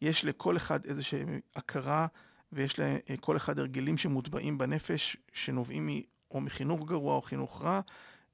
יש 0.00 0.24
לכל 0.24 0.56
אחד 0.56 0.86
איזושהי 0.86 1.24
הכרה 1.56 2.06
ויש 2.52 2.80
לכל 2.80 3.36
אחד 3.36 3.58
הרגלים 3.58 3.98
שמוטבעים 3.98 4.58
בנפש, 4.58 5.16
שנובעים 5.32 5.88
או 6.30 6.40
מחינוך 6.40 6.88
גרוע 6.88 7.14
או 7.14 7.22
חינוך 7.22 7.62
רע, 7.62 7.80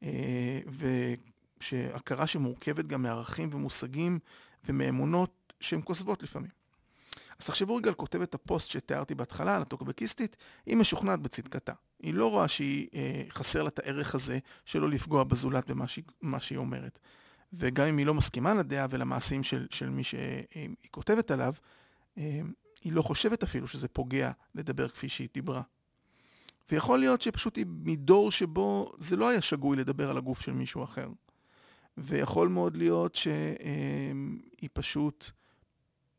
אה, 0.03 0.61
ושהכרה 1.61 2.27
שמורכבת 2.27 2.87
גם 2.87 3.03
מערכים 3.03 3.51
ומושגים 3.53 4.19
ומאמונות 4.69 5.53
שהן 5.61 5.81
כוזבות 5.85 6.23
לפעמים. 6.23 6.51
אז 7.41 7.47
תחשבו 7.47 7.77
רגע 7.77 7.89
על 7.89 7.95
כותבת 7.95 8.35
הפוסט 8.35 8.71
שתיארתי 8.71 9.15
בהתחלה, 9.15 9.57
על 9.57 9.63
הטוקבקיסטית, 9.63 10.37
היא 10.67 10.77
משוכנעת 10.77 11.21
בצדקתה. 11.21 11.73
היא 12.03 12.15
לא 12.15 12.31
רואה 12.31 12.49
שהיא 12.49 12.89
אה, 12.95 13.23
חסר 13.31 13.63
לה 13.63 13.69
את 13.69 13.79
הערך 13.79 14.15
הזה 14.15 14.39
שלא 14.65 14.91
לפגוע 14.91 15.25
בזולת 15.25 15.71
במה 15.71 15.89
שהיא, 15.89 16.05
שהיא 16.39 16.59
אומרת. 16.59 16.99
וגם 17.53 17.87
אם 17.87 17.99
היא 17.99 18.07
לא 18.07 18.15
מסכימה 18.15 18.55
לדעה 18.55 18.87
ולמעשים 18.91 19.43
של, 19.43 19.67
של 19.71 19.91
מי 19.91 20.05
שהיא 20.05 20.69
כותבת 20.91 21.31
עליו, 21.31 21.55
אה, 22.19 22.41
היא 22.85 22.93
לא 22.93 23.03
חושבת 23.03 23.43
אפילו 23.43 23.69
שזה 23.69 23.89
פוגע 23.89 24.31
לדבר 24.55 24.89
כפי 24.89 25.09
שהיא 25.09 25.29
דיברה. 25.35 25.63
ויכול 26.71 26.99
להיות 26.99 27.23
שפשוט 27.23 27.57
היא 27.57 27.67
מדור 27.69 28.31
שבו 28.31 28.93
זה 28.99 29.17
לא 29.17 29.29
היה 29.29 29.43
שגוי 29.43 29.77
לדבר 29.77 30.11
על 30.11 30.17
הגוף 30.17 30.41
של 30.41 30.53
מישהו 30.53 30.85
אחר. 30.85 31.09
ויכול 31.99 32.49
מאוד 32.49 32.77
להיות 32.77 33.15
שהיא 33.15 34.69
פשוט 34.73 35.31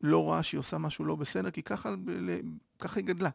לא 0.00 0.18
רואה 0.22 0.42
שהיא 0.42 0.58
עושה 0.58 0.78
משהו 0.78 1.04
לא 1.04 1.16
בסדר, 1.16 1.50
כי 1.50 1.62
ככה, 1.62 1.94
ככה 2.78 3.00
היא 3.00 3.06
גדלה. 3.06 3.30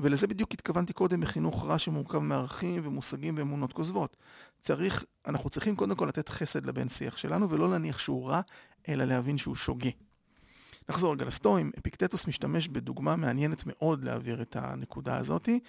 ולזה 0.00 0.26
בדיוק 0.26 0.52
התכוונתי 0.52 0.92
קודם 0.92 1.20
בחינוך 1.20 1.64
רע 1.64 1.78
שמורכב 1.78 2.18
מערכים 2.18 2.80
ומושגים 2.84 3.38
ואמונות 3.38 3.72
כוזבות. 3.72 4.16
צריך, 4.60 5.04
אנחנו 5.26 5.50
צריכים 5.50 5.76
קודם 5.76 5.96
כל 5.96 6.06
לתת 6.06 6.28
חסד 6.28 6.66
לבן 6.66 6.88
שיח 6.88 7.16
שלנו 7.16 7.50
ולא 7.50 7.70
להניח 7.70 7.98
שהוא 7.98 8.28
רע, 8.28 8.40
אלא 8.88 9.04
להבין 9.04 9.38
שהוא 9.38 9.54
שוגה. 9.54 9.90
נחזור 10.88 11.12
רגע 11.12 11.24
לסטואים, 11.24 11.70
אפיקטטוס 11.78 12.26
משתמש 12.26 12.68
בדוגמה 12.68 13.16
מעניינת 13.16 13.62
מאוד 13.66 14.04
להעביר 14.04 14.42
את 14.42 14.56
הנקודה 14.56 15.16
הזאתי, 15.16 15.60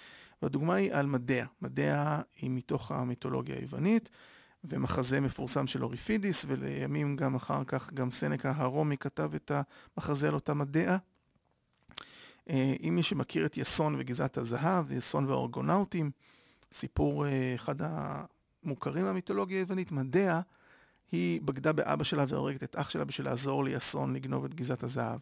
והדוגמה 0.42 0.74
היא 0.74 0.94
על 0.94 1.06
מדע. 1.06 1.44
מדע 1.62 2.20
היא 2.40 2.50
מתוך 2.50 2.92
המיתולוגיה 2.92 3.56
היוונית, 3.56 4.10
ומחזה 4.64 5.20
מפורסם 5.20 5.66
של 5.66 5.84
אוריפידיס, 5.84 6.44
ולימים 6.48 7.16
גם 7.16 7.34
אחר 7.34 7.64
כך 7.64 7.92
גם 7.92 8.10
סנקה 8.10 8.52
הרומי 8.56 8.96
כתב 8.96 9.30
את 9.34 9.52
המחזה 9.96 10.28
על 10.28 10.34
אותה 10.34 10.54
מדע. 10.54 10.96
אה, 12.50 12.74
אם 12.82 12.92
מי 12.96 13.02
שמכיר 13.02 13.46
את 13.46 13.56
יסון 13.56 13.96
וגזעת 13.98 14.36
הזהב, 14.38 14.92
יסון 14.92 15.26
והאורגונאוטים, 15.26 16.10
סיפור 16.72 17.26
אה, 17.26 17.52
אחד 17.54 17.74
המוכרים 17.80 19.04
מהמיתולוגיה 19.04 19.58
היוונית, 19.58 19.92
מדע, 19.92 20.40
היא 21.12 21.40
בגדה 21.40 21.72
באבא 21.72 22.04
שלה 22.04 22.24
והורגת 22.28 22.62
את 22.62 22.76
אח 22.76 22.90
שלה 22.90 23.04
בשביל 23.04 23.26
לעזור 23.26 23.64
ליסון 23.64 24.14
לגנוב 24.14 24.44
את 24.44 24.54
גזעת 24.54 24.82
הזהב. 24.82 25.18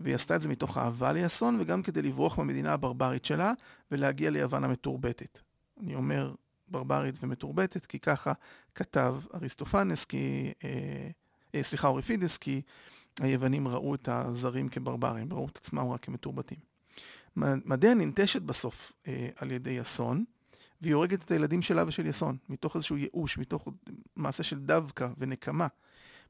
והיא 0.00 0.14
עשתה 0.14 0.36
את 0.36 0.42
זה 0.42 0.48
מתוך 0.48 0.78
אהבה 0.78 1.12
ליסון, 1.12 1.56
וגם 1.60 1.82
כדי 1.82 2.02
לברוח 2.02 2.38
מהמדינה 2.38 2.72
הברברית 2.72 3.24
שלה 3.24 3.52
ולהגיע 3.90 4.30
ליוון 4.30 4.64
המתורבתת. 4.64 5.40
אני 5.80 5.94
אומר 5.94 6.34
ברברית 6.68 7.14
ומתורבתת, 7.22 7.86
כי 7.86 7.98
ככה 7.98 8.32
כתב 8.74 9.16
אריסטופנס, 9.34 10.04
כי, 10.04 10.52
אה, 10.64 11.10
אה, 11.54 11.62
סליחה, 11.62 11.88
אוריפידס, 11.88 12.38
כי 12.38 12.62
היוונים 13.20 13.68
ראו 13.68 13.94
את 13.94 14.08
הזרים 14.08 14.68
כברברים, 14.68 15.32
ראו 15.32 15.48
את 15.48 15.56
עצמם 15.56 15.90
רק 15.90 16.04
כמתורבתים. 16.04 16.58
מדיה 17.36 17.94
ננטשת 17.94 18.42
בסוף 18.42 18.92
אה, 19.08 19.28
על 19.36 19.50
ידי 19.50 19.80
אסון, 19.80 20.24
והיא 20.80 20.94
הורגת 20.94 21.22
את 21.22 21.30
הילדים 21.30 21.62
שלה 21.62 21.84
ושל 21.86 22.06
יסון, 22.06 22.36
מתוך 22.48 22.76
איזשהו 22.76 22.96
ייאוש, 22.96 23.38
מתוך 23.38 23.68
מעשה 24.16 24.42
של 24.42 24.58
דווקא 24.58 25.08
ונקמה. 25.18 25.66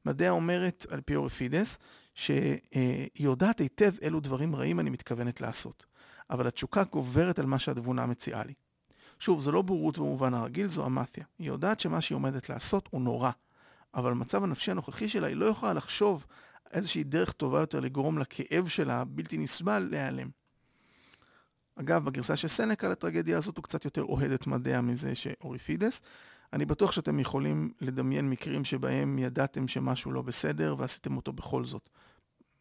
מדיה 0.06 0.30
אומרת, 0.30 0.86
על 0.90 1.00
פי 1.00 1.16
אוריפידס, 1.16 1.78
שהיא 2.14 2.58
יודעת 3.18 3.58
היטב 3.58 3.92
אילו 4.02 4.20
דברים 4.20 4.56
רעים 4.56 4.80
אני 4.80 4.90
מתכוונת 4.90 5.40
לעשות, 5.40 5.86
אבל 6.30 6.46
התשוקה 6.46 6.84
גוברת 6.84 7.38
על 7.38 7.46
מה 7.46 7.58
שהתבונה 7.58 8.06
מציעה 8.06 8.44
לי. 8.44 8.54
שוב, 9.18 9.40
זו 9.40 9.52
לא 9.52 9.62
בורות 9.62 9.98
במובן 9.98 10.34
הרגיל, 10.34 10.68
זו 10.68 10.86
אמתיה. 10.86 11.24
היא 11.38 11.48
יודעת 11.48 11.80
שמה 11.80 12.00
שהיא 12.00 12.16
עומדת 12.16 12.48
לעשות 12.48 12.88
הוא 12.90 13.00
נורא, 13.00 13.30
אבל 13.94 14.10
במצב 14.10 14.44
הנפשי 14.44 14.70
הנוכחי 14.70 15.08
שלה 15.08 15.26
היא 15.26 15.36
לא 15.36 15.44
יכולה 15.44 15.72
לחשוב 15.72 16.26
איזושהי 16.72 17.04
דרך 17.04 17.32
טובה 17.32 17.60
יותר 17.60 17.80
לגרום 17.80 18.18
לכאב 18.18 18.68
שלה, 18.68 19.04
בלתי 19.04 19.38
נסבל, 19.38 19.88
להיעלם. 19.90 20.30
אגב, 21.76 22.04
בגרסה 22.04 22.36
של 22.36 22.48
סנקה 22.48 22.88
לטרגדיה 22.88 23.38
הזאת 23.38 23.56
הוא 23.56 23.62
קצת 23.64 23.84
יותר 23.84 24.02
אוהד 24.02 24.30
את 24.30 24.46
מדיה 24.46 24.80
מזה 24.80 25.14
שאוריפידס. 25.14 26.02
אני 26.52 26.66
בטוח 26.66 26.92
שאתם 26.92 27.20
יכולים 27.20 27.72
לדמיין 27.80 28.30
מקרים 28.30 28.64
שבהם 28.64 29.18
ידעתם 29.18 29.68
שמשהו 29.68 30.12
לא 30.12 30.22
בסדר 30.22 30.74
ועשיתם 30.78 31.16
אותו 31.16 31.32
בכל 31.32 31.64
זאת. 31.64 31.90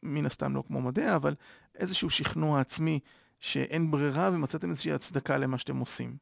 מן 0.03 0.25
הסתם 0.25 0.55
לא 0.55 0.63
כמו 0.67 0.81
מדיה, 0.81 1.15
אבל 1.15 1.35
איזשהו 1.75 2.09
שכנוע 2.09 2.59
עצמי 2.59 2.99
שאין 3.39 3.91
ברירה 3.91 4.29
ומצאתם 4.33 4.69
איזושהי 4.69 4.91
הצדקה 4.91 5.37
למה 5.37 5.57
שאתם 5.57 5.77
עושים. 5.77 6.17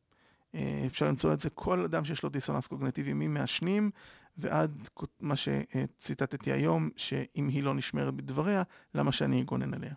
אה, 0.56 0.84
אפשר 0.88 1.08
למצוא 1.08 1.34
את 1.34 1.39
זה 1.39 1.50
כל 1.50 1.86
אדם 1.86 2.06
שיש 2.06 2.24
לו 2.24 2.29
דיסוננס 2.29 2.67
קוגנטיבי 2.67 3.13
ממעשנים 3.13 3.91
ועד 4.38 4.89
מה 5.20 5.36
שציטטתי 5.36 6.51
היום, 6.51 6.89
שאם 6.96 7.48
היא 7.48 7.63
לא 7.63 7.74
נשמרת 7.74 8.13
בדבריה, 8.13 8.63
למה 8.96 9.12
שאני 9.12 9.41
אגונן 9.41 9.74
עליה. 9.74 9.94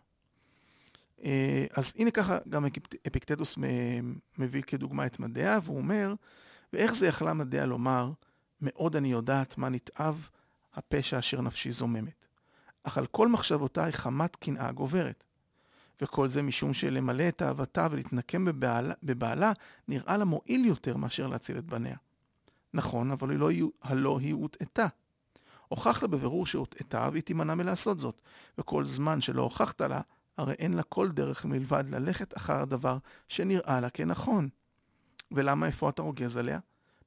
אה, 1.25 1.65
אז 1.75 1.93
הנה 1.97 2.11
ככה 2.11 2.39
גם 2.49 2.67
אפיקטטוס 3.07 3.59
מביא 4.39 4.63
כדוגמה 4.63 5.07
את 5.07 5.21
מדיה, 5.21 5.59
והוא 5.63 5.79
אומר, 5.79 6.15
ואיך 6.73 6.95
זה 6.95 7.07
יכלה 7.07 7.33
מדיה 7.33 7.67
לומר, 7.67 8.13
מאוד 8.61 8.97
אני 8.97 9.13
יודעת 9.13 9.59
מה 9.59 9.69
נתעב 9.69 10.29
הפשע 10.75 11.19
אשר 11.19 11.41
נפשי 11.41 11.71
זוממת. 11.71 12.27
אך 12.83 12.99
על 12.99 13.07
כל 13.07 13.29
מחשבותיי 13.29 13.93
חמת 13.93 14.37
קנאה 14.37 14.73
גוברת. 14.73 15.25
וכל 16.03 16.29
זה 16.29 16.43
משום 16.43 16.75
שלמלא 16.75 17.29
את 17.29 17.43
אהבתה 17.43 17.89
ולהתנקם 17.91 18.45
בבעלה, 18.45 18.95
בבעלה 19.03 19.53
נראה 19.89 20.17
לה 20.17 20.25
מועיל 20.25 20.65
יותר 20.65 20.97
מאשר 20.97 21.27
להציל 21.27 21.59
את 21.59 21.65
בניה. 21.65 21.97
נכון, 22.75 23.11
אבל 23.11 23.35
לא, 23.35 23.51
הלא 23.83 24.19
היא 24.19 24.35
הוטעתה. 24.35 24.87
הוכח 25.69 26.03
לה 26.03 26.09
בבירור 26.09 26.47
שהוטעתה 26.47 27.09
והיא 27.13 27.23
תימנע 27.23 27.55
מלעשות 27.55 28.01
זאת, 28.01 28.23
וכל 28.59 28.85
זמן 28.85 29.21
שלא 29.21 29.43
הוכחת 29.43 29.81
לה, 29.81 30.01
הרי 30.41 30.55
אין 30.55 30.75
לה 30.75 30.83
כל 30.83 31.09
דרך 31.09 31.45
מלבד 31.45 31.85
ללכת 31.89 32.37
אחר 32.37 32.63
הדבר 32.63 32.99
שנראה 33.29 33.81
לה 33.81 33.91
כנכון. 33.91 34.49
ולמה 35.33 35.67
איפה 35.67 35.89
אתה 35.89 36.03
רוגז 36.03 36.37
עליה? 36.37 36.59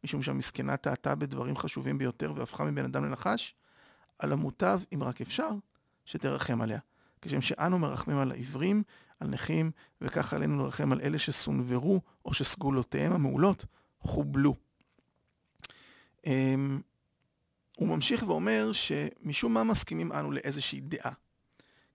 משום 0.03 0.21
שהמסכנה 0.21 0.77
טעתה 0.77 1.15
בדברים 1.15 1.57
חשובים 1.57 1.97
ביותר 1.97 2.33
והפכה 2.35 2.63
מבן 2.63 2.85
אדם 2.85 3.05
לנחש? 3.05 3.55
על 4.19 4.31
המוטב, 4.31 4.81
אם 4.93 5.03
רק 5.03 5.21
אפשר, 5.21 5.49
שתרחם 6.05 6.61
עליה. 6.61 6.79
כשם 7.21 7.41
שאנו 7.41 7.79
מרחמים 7.79 8.17
על 8.17 8.31
העיוורים, 8.31 8.83
על 9.19 9.27
נכים, 9.27 9.71
וכך 10.01 10.33
עלינו 10.33 10.63
לרחם 10.63 10.91
על 10.91 11.01
אלה 11.01 11.19
שסונוורו 11.19 12.01
או 12.25 12.33
שסגולותיהם 12.33 13.11
המעולות 13.11 13.65
חובלו. 13.99 14.55
אמ, 16.25 16.81
הוא 17.77 17.87
ממשיך 17.87 18.23
ואומר 18.27 18.71
שמשום 18.71 19.53
מה 19.53 19.63
מסכימים 19.63 20.11
אנו 20.11 20.31
לאיזושהי 20.31 20.81
דעה, 20.81 21.11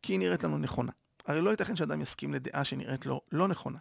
כי 0.03 0.13
היא 0.13 0.19
נראית 0.19 0.45
לנו 0.45 0.59
נכונה. 0.59 0.93
הרי 1.29 1.41
לא 1.41 1.51
ייתכן 1.51 1.77
שאדם 1.77 2.01
יסכים 2.01 2.35
לדעה 2.35 2.65
שנראית 2.65 3.07
לו 3.07 3.21
לא 3.33 3.49
נכונה. 3.49 3.79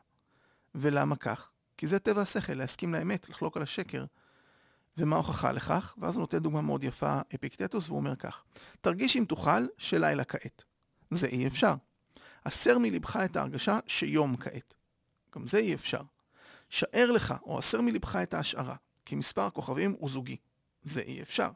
ולמה 0.76 1.16
כך? 1.16 1.50
כי 1.78 1.88
זה 1.88 2.00
טבע 2.00 2.22
השכל, 2.22 2.54
להסכים 2.54 2.94
לאמת, 2.94 3.30
לחלוק 3.30 3.58
על 3.58 3.64
השקר. 3.64 4.06
ומה 4.98 5.16
ההוכחה 5.16 5.52
לכך? 5.52 5.96
ואז 5.98 6.16
הוא 6.16 6.22
נותן 6.22 6.40
דוגמה 6.40 6.62
מאוד 6.62 6.84
יפה, 6.84 7.20
אפיקטטוס, 7.36 7.88
והוא 7.88 7.98
אומר 7.98 8.16
כך: 8.16 8.44
תרגיש 8.82 9.18
אם 9.18 9.26
תוכל 9.28 9.68
שלילה 9.78 10.24
כעת. 10.24 10.64
זה 11.12 11.28
אי 11.28 11.48
אפשר. 11.48 11.74
הסר 12.46 12.78
מלבך 12.78 13.16
את 13.26 13.36
ההרגשה 13.36 13.80
שיום 13.88 14.38
כעת. 14.38 14.74
גם 15.36 15.48
זה 15.48 15.58
אי 15.58 15.74
אפשר. 15.76 16.02
שאר 16.70 17.12
לך, 17.12 17.34
או 17.44 17.60
הסר 17.60 17.82
מלבך 17.82 18.16
את 18.16 18.34
ההשערה, 18.34 18.76
כי 19.06 19.16
מספר 19.16 19.42
הכוכבים 19.42 19.96
הוא 20.00 20.10
זוגי. 20.10 20.38
זה 20.84 21.02
אי 21.02 21.22
אפשר. 21.22 21.50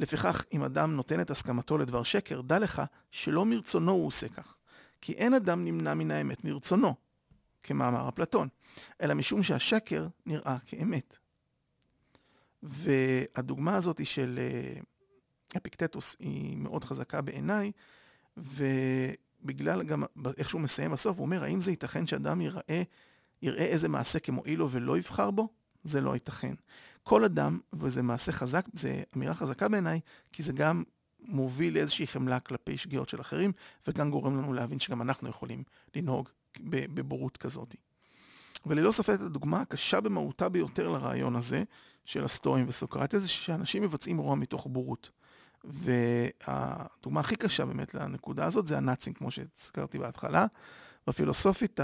לפיכך, 0.00 0.44
אם 0.52 0.64
אדם 0.64 0.96
נותן 0.96 1.20
את 1.20 1.30
הסכמתו 1.30 1.78
לדבר 1.78 2.02
שקר, 2.02 2.40
דע 2.40 2.58
לך 2.58 2.82
שלא 3.10 3.44
מרצונו 3.44 3.92
הוא 3.92 4.06
עושה 4.06 4.28
כך. 4.28 4.57
כי 5.00 5.12
אין 5.12 5.34
אדם 5.34 5.64
נמנע 5.64 5.94
מן 5.94 6.10
האמת 6.10 6.44
מרצונו, 6.44 6.94
כמאמר 7.62 8.08
אפלטון, 8.08 8.48
אלא 9.00 9.14
משום 9.14 9.42
שהשקר 9.42 10.06
נראה 10.26 10.56
כאמת. 10.66 11.18
והדוגמה 12.62 13.76
הזאת 13.76 14.06
של 14.06 14.38
אה, 14.38 14.80
אפיקטטוס 15.56 16.16
היא 16.18 16.56
מאוד 16.56 16.84
חזקה 16.84 17.20
בעיניי, 17.20 17.72
בגלל 19.42 19.82
גם 19.82 20.02
איך 20.36 20.50
שהוא 20.50 20.60
מסיים 20.60 20.90
בסוף, 20.90 21.16
הוא 21.16 21.24
אומר, 21.24 21.44
האם 21.44 21.60
זה 21.60 21.70
ייתכן 21.70 22.06
שאדם 22.06 22.40
יראה, 22.40 22.82
יראה 23.42 23.64
איזה 23.64 23.88
מעשה 23.88 24.18
כמועיל 24.18 24.58
לו 24.58 24.70
ולא 24.70 24.98
יבחר 24.98 25.30
בו? 25.30 25.48
זה 25.84 26.00
לא 26.00 26.14
ייתכן. 26.14 26.54
כל 27.02 27.24
אדם, 27.24 27.60
וזה 27.72 28.02
מעשה 28.02 28.32
חזק, 28.32 28.66
זה 28.72 29.02
אמירה 29.16 29.34
חזקה 29.34 29.68
בעיניי, 29.68 30.00
כי 30.32 30.42
זה 30.42 30.52
גם 30.52 30.82
מוביל 31.20 31.74
לאיזושהי 31.74 32.06
חמלה 32.06 32.40
כלפי 32.40 32.78
שגיאות 32.78 33.08
של 33.08 33.20
אחרים, 33.20 33.52
וגם 33.86 34.10
גורם 34.10 34.38
לנו 34.38 34.52
להבין 34.52 34.80
שגם 34.80 35.02
אנחנו 35.02 35.28
יכולים 35.28 35.62
לנהוג 35.94 36.28
בבורות 36.60 37.36
כזאת. 37.36 37.74
וללא 38.66 38.92
ספק 38.92 39.16
הדוגמה 39.20 39.60
הקשה 39.60 40.00
במהותה 40.00 40.48
ביותר 40.48 40.88
לרעיון 40.88 41.36
הזה, 41.36 41.62
של 42.04 42.24
הסטואים 42.24 42.68
וסוקרטיה, 42.68 43.18
זה 43.18 43.28
שאנשים 43.28 43.82
מבצעים 43.82 44.18
רוע 44.18 44.34
מתוך 44.34 44.66
בורות. 44.66 45.10
והדוגמה 45.64 47.20
הכי 47.20 47.36
קשה 47.36 47.64
באמת 47.64 47.94
לנקודה 47.94 48.44
הזאת 48.44 48.66
זה 48.66 48.76
הנאצים, 48.76 49.12
כמו 49.12 49.30
שהזכרתי 49.30 49.98
בהתחלה. 49.98 50.46
והפילוסופית 51.06 51.80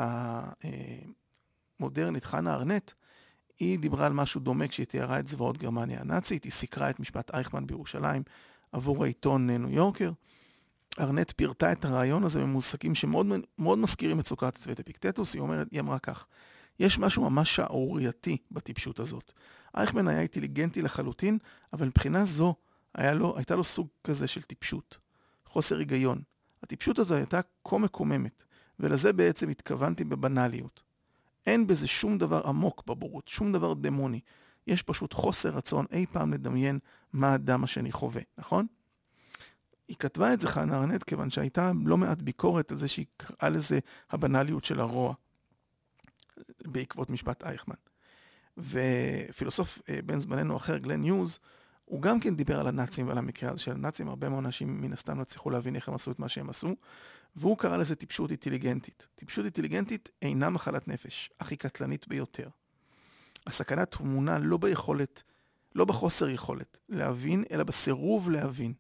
המודרנית, 1.81 2.25
חנה 2.25 2.55
ארנט, 2.55 2.93
היא 3.59 3.79
דיברה 3.79 4.07
על 4.07 4.12
משהו 4.12 4.41
דומה 4.41 4.69
כשהיא 4.69 4.87
תיארה 4.87 5.19
את 5.19 5.29
זוועות 5.29 5.59
גרמניה 5.59 6.00
הנאצית, 6.00 6.45
היא 6.45 6.53
סיקרה 6.53 6.91
את 6.91 7.00
משפט 7.00 7.35
אייכמן 7.35 7.67
בירושלים 7.67 8.23
עבור 8.75 9.04
העיתון 9.04 9.50
ניו 9.50 9.71
יורקר. 9.71 10.11
ארנט 11.00 11.33
פירטה 11.37 11.73
את 11.73 11.85
הרעיון 11.85 12.25
הזה 12.25 12.40
במושגים 12.40 12.95
שמאוד 12.95 13.26
מאוד 13.59 13.78
מזכירים 13.78 14.21
את 14.21 14.26
סוקרטס 14.26 14.66
ואת 14.66 14.81
אפיקטטוס, 14.81 15.35
היא 15.35 15.40
אומרת, 15.40 15.66
היא 15.71 15.81
אמרה 15.81 15.99
כך, 15.99 16.26
יש 16.81 16.99
משהו 16.99 17.31
ממש 17.31 17.57
שערורייתי 17.57 18.37
בטיפשות 18.50 19.00
הזאת. 19.00 19.33
אייכמן 19.76 20.09
היה 20.09 20.21
אינטליגנטי 20.21 20.83
לחלוטין, 20.83 21.38
אבל 21.73 21.87
מבחינה 21.87 22.25
זו 22.25 22.54
לו, 22.99 23.37
הייתה 23.37 23.57
לו 23.57 23.64
סוג 23.64 23.88
כזה 24.04 24.26
של 24.26 24.43
טיפשות, 24.43 24.99
חוסר 25.47 25.78
היגיון. 25.78 26.23
הטיפשות 26.62 26.99
הזו 26.99 27.14
הייתה 27.14 27.40
כה 27.64 27.78
מקוממת, 27.78 28.45
ולזה 28.81 29.12
בעצם 29.12 29.49
התכוונתי 29.49 30.04
בבנאליות. 30.04 30.83
אין 31.47 31.66
בזה 31.66 31.87
שום 31.87 32.19
דבר 32.19 32.43
עמוק 32.47 32.83
בבורות, 32.87 33.28
שום 33.28 33.52
דבר 33.52 33.75
דמוני. 33.75 34.21
יש 34.66 34.83
פשוט 34.83 35.12
חוסר 35.12 35.50
רצון 35.50 35.87
אי 35.93 36.07
פעם 36.07 36.33
לדמיין 36.33 36.78
מה 37.14 37.33
האדם 37.33 37.64
השני 37.64 37.92
חווה, 37.92 38.23
נכון? 38.38 38.66
היא 39.88 39.97
כתבה 39.97 40.35
את 40.35 40.40
זה 40.40 40.49
חנה 40.49 40.76
ארנט 40.76 41.02
כיוון 41.02 41.30
שהייתה 41.30 41.73
לא 41.85 41.97
מעט 41.97 42.23
ביקורת 42.23 42.73
על 42.73 42.78
זה 42.78 42.88
שהיא 42.88 43.06
קראה 43.16 43.49
לזה 43.49 43.78
הבנאליות 44.11 44.64
של 44.64 44.80
הרוע 44.80 45.14
בעקבות 46.64 47.11
משפט 47.11 47.44
אייכמן. 47.44 47.75
ופילוסוף 48.59 49.83
אה, 49.88 49.99
בן 50.04 50.18
זמננו 50.18 50.56
אחר, 50.56 50.76
גלן 50.78 51.00
ניוז, 51.00 51.38
הוא 51.85 52.02
גם 52.02 52.21
כן 52.21 52.37
דיבר 52.37 52.61
על 52.61 52.66
הנאצים 52.66 53.09
ועל 53.09 53.18
המקרה 53.18 53.50
הזה 53.50 53.62
של 53.62 53.73
הנאצים, 53.73 54.09
הרבה 54.09 54.28
מאוד 54.28 54.44
אנשים 54.44 54.80
מן 54.80 54.92
הסתם 54.92 55.16
לא 55.16 55.23
הצליחו 55.23 55.50
להבין 55.50 55.76
איך 55.76 55.88
הם 55.88 55.94
עשו 55.94 56.11
את 56.11 56.18
מה 56.18 56.28
שהם 56.28 56.50
עשו, 56.50 56.76
והוא 57.37 57.59
קרא 57.59 57.76
לזה 57.76 57.97
טיפשות 57.97 58.30
אינטליגנטית. 58.30 59.09
טיפשות 59.14 59.44
אינטליגנטית 59.44 60.09
אינה 60.23 60.50
מחלת 60.50 60.88
נפש, 60.88 61.30
אך 61.38 61.50
היא 61.50 61.59
קטלנית 61.59 62.09
ביותר. 62.09 62.49
הסכנה 63.47 63.87
טמונה 63.87 64.38
לא 64.38 64.56
ביכולת, 64.56 65.23
לא 65.75 65.85
בחוסר 65.85 66.28
יכולת 66.28 66.78
להבין, 66.88 67.45
אלא 67.50 67.64
בסירוב 67.64 68.31
להבין. 68.31 68.75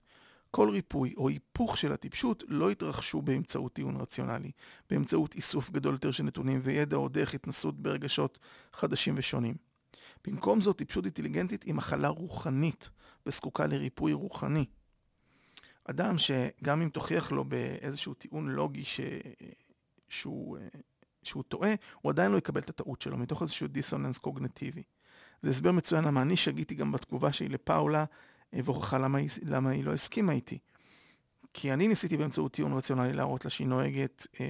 כל 0.50 0.70
ריפוי 0.70 1.14
או 1.16 1.28
היפוך 1.28 1.78
של 1.78 1.92
הטיפשות 1.92 2.44
לא 2.48 2.70
יתרחשו 2.70 3.22
באמצעות 3.22 3.72
טיעון 3.72 3.96
רציונלי, 3.96 4.50
באמצעות 4.90 5.34
איסוף 5.34 5.70
גדול 5.70 5.94
יותר 5.94 6.10
של 6.10 6.24
נתונים 6.24 6.60
וידע 6.64 6.96
או 6.96 7.08
דרך 7.08 7.34
התנסות 7.34 7.82
ברגשות 7.82 8.38
חדשים 8.72 9.14
ושונים. 9.16 9.54
במקום 10.26 10.60
זאת, 10.60 10.78
טיפשות 10.78 11.04
אינטליגנטית 11.04 11.62
היא 11.62 11.74
מחלה 11.74 12.08
רוחנית 12.08 12.90
וזקוקה 13.26 13.66
לריפוי 13.66 14.12
רוחני. 14.12 14.64
אדם 15.84 16.18
שגם 16.18 16.82
אם 16.82 16.88
תוכיח 16.88 17.32
לו 17.32 17.44
באיזשהו 17.44 18.14
טיעון 18.14 18.48
לוגי 18.48 18.84
ש... 18.84 19.00
שהוא, 20.08 20.58
שהוא 21.22 21.42
טועה, 21.42 21.74
הוא 22.02 22.10
עדיין 22.10 22.32
לא 22.32 22.36
יקבל 22.36 22.60
את 22.60 22.70
הטעות 22.70 23.00
שלו, 23.00 23.16
מתוך 23.16 23.42
איזשהו 23.42 23.68
דיסוננס 23.68 24.18
קוגנטיבי. 24.18 24.82
זה 25.44 25.50
הסבר 25.50 25.72
מצוין 25.72 26.04
למה 26.04 26.22
אני 26.22 26.36
שגיתי 26.36 26.74
גם 26.74 26.92
בתגובה 26.92 27.32
שלי 27.32 27.48
לפאולה, 27.48 28.04
אה, 28.54 28.60
והוכחה 28.64 28.98
למה, 28.98 29.18
למה 29.42 29.70
היא 29.70 29.84
לא 29.84 29.92
הסכימה 29.92 30.32
איתי. 30.32 30.58
כי 31.52 31.72
אני 31.72 31.88
ניסיתי 31.88 32.16
באמצעות 32.16 32.52
טיעון 32.52 32.72
רציונלי 32.72 33.12
להראות 33.12 33.44
לה 33.44 33.50
שהיא 33.50 33.66
נוהגת, 33.66 34.26
אה, 34.40 34.46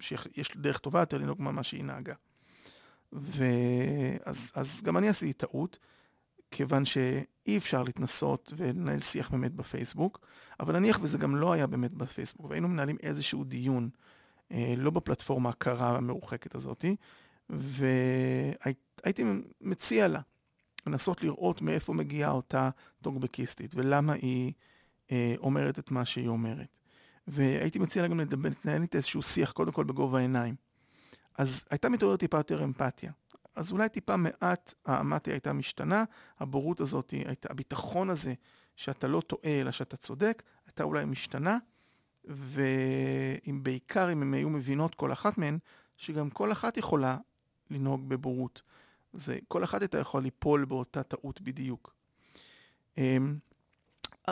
שיש 0.00 0.56
דרך 0.56 0.78
טובה 0.78 1.00
יותר 1.00 1.18
לנהוג 1.18 1.42
ממה 1.42 1.62
שהיא 1.62 1.84
נהגה. 1.84 2.14
ואז 3.12 4.52
אז 4.54 4.82
גם 4.84 4.96
אני 4.96 5.08
עשיתי 5.08 5.32
טעות, 5.32 5.78
כיוון 6.50 6.84
שאי 6.84 7.56
אפשר 7.56 7.82
להתנסות 7.82 8.52
ולנהל 8.56 9.00
שיח 9.00 9.30
באמת 9.30 9.52
בפייסבוק, 9.52 10.20
אבל 10.60 10.78
נניח 10.78 10.98
וזה 11.02 11.18
גם 11.18 11.36
לא 11.36 11.52
היה 11.52 11.66
באמת 11.66 11.92
בפייסבוק, 11.92 12.46
והיינו 12.50 12.68
מנהלים 12.68 12.96
איזשהו 13.02 13.44
דיון, 13.44 13.88
אה, 14.52 14.74
לא 14.76 14.90
בפלטפורמה 14.90 15.48
הקרה 15.48 15.96
המרוחקת 15.96 16.54
הזאתי, 16.54 16.96
והייתי 17.50 19.24
מציע 19.60 20.08
לה 20.08 20.20
לנסות 20.86 21.22
לראות 21.22 21.62
מאיפה 21.62 21.92
מגיעה 21.92 22.30
אותה 22.30 22.70
טוקבקיסטית, 23.02 23.74
ולמה 23.74 24.12
היא 24.12 24.52
אה, 25.12 25.34
אומרת 25.38 25.78
את 25.78 25.90
מה 25.90 26.04
שהיא 26.04 26.28
אומרת. 26.28 26.78
והייתי 27.26 27.78
מציע 27.78 28.02
לה 28.02 28.08
גם 28.08 28.20
לנהל 28.20 28.82
איתה 28.82 28.96
איזשהו 28.96 29.22
שיח, 29.22 29.52
קודם 29.52 29.72
כל 29.72 29.84
בגובה 29.84 30.18
העיניים. 30.18 30.54
אז 31.38 31.64
הייתה 31.70 31.88
מתעוררת 31.88 32.20
טיפה 32.20 32.36
יותר 32.36 32.64
אמפתיה. 32.64 33.12
אז 33.56 33.72
אולי 33.72 33.88
טיפה 33.88 34.16
מעט 34.16 34.74
האמתיה 34.86 35.34
הייתה 35.34 35.52
משתנה, 35.52 36.04
הבורות 36.38 36.80
הזאת, 36.80 37.10
הייתה, 37.10 37.48
הביטחון 37.50 38.10
הזה 38.10 38.34
שאתה 38.76 39.08
לא 39.08 39.20
טועה 39.20 39.60
אלא 39.60 39.70
שאתה 39.70 39.96
צודק, 39.96 40.42
הייתה 40.66 40.82
אולי 40.82 41.04
משתנה, 41.04 41.58
ואם 42.24 43.60
בעיקר 43.62 44.12
אם 44.12 44.22
הן 44.22 44.34
היו 44.34 44.50
מבינות 44.50 44.94
כל 44.94 45.12
אחת 45.12 45.38
מהן, 45.38 45.58
שגם 45.96 46.30
כל 46.30 46.52
אחת 46.52 46.76
יכולה 46.76 47.16
לנהוג 47.70 48.08
בבורות. 48.08 48.62
זה, 49.12 49.38
כל 49.48 49.64
אחת 49.64 49.82
הייתה 49.82 49.98
יכולה 49.98 50.24
ליפול 50.24 50.64
באותה 50.64 51.02
טעות 51.02 51.40
בדיוק. 51.40 51.94
אמ, 52.98 53.38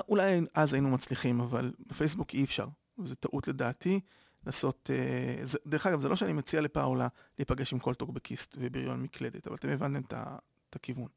אולי 0.09 0.41
אז 0.55 0.75
היינו 0.75 0.91
מצליחים, 0.91 1.41
אבל 1.41 1.73
בפייסבוק 1.87 2.35
אי 2.35 2.45
אפשר, 2.45 2.67
וזו 2.99 3.15
טעות 3.15 3.49
לדעתי. 3.49 4.01
לעשות, 4.47 4.91
אה, 4.93 5.45
זה, 5.45 5.59
דרך 5.67 5.87
אגב, 5.87 6.01
זה 6.01 6.09
לא 6.09 6.17
שאני 6.17 6.33
מציע 6.33 6.61
לפאולה 6.61 7.09
להיפגש 7.39 7.73
עם 7.73 7.79
כל 7.79 7.95
טוקבקיסט 7.95 8.57
ובריון 8.61 9.03
מקלדת, 9.03 9.47
אבל 9.47 9.57
אתם 9.57 9.69
הבנתם 9.69 10.01
את, 10.69 10.77
הכיוון. 10.77 11.09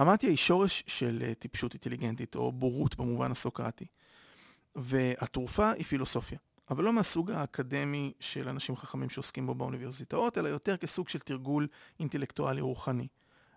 אמרתי, 0.00 0.26
היא 0.26 0.36
שורש 0.36 0.84
של 0.86 1.22
אה, 1.26 1.34
טיפשות 1.34 1.74
אינטליגנטית, 1.74 2.36
או 2.36 2.52
בורות 2.52 2.96
במובן 2.96 3.30
הסוקרטי. 3.30 3.86
והתרופה 4.76 5.70
היא 5.70 5.84
פילוסופיה, 5.84 6.38
אבל 6.70 6.84
לא 6.84 6.92
מהסוג 6.92 7.30
האקדמי 7.30 8.12
של 8.20 8.48
אנשים 8.48 8.76
חכמים 8.76 9.10
שעוסקים 9.10 9.46
בו 9.46 9.54
באוניברסיטאות, 9.54 10.38
אלא 10.38 10.48
יותר 10.48 10.76
כסוג 10.76 11.08
של 11.08 11.18
תרגול 11.18 11.66
אינטלקטואלי 12.00 12.60
רוחני. 12.60 13.08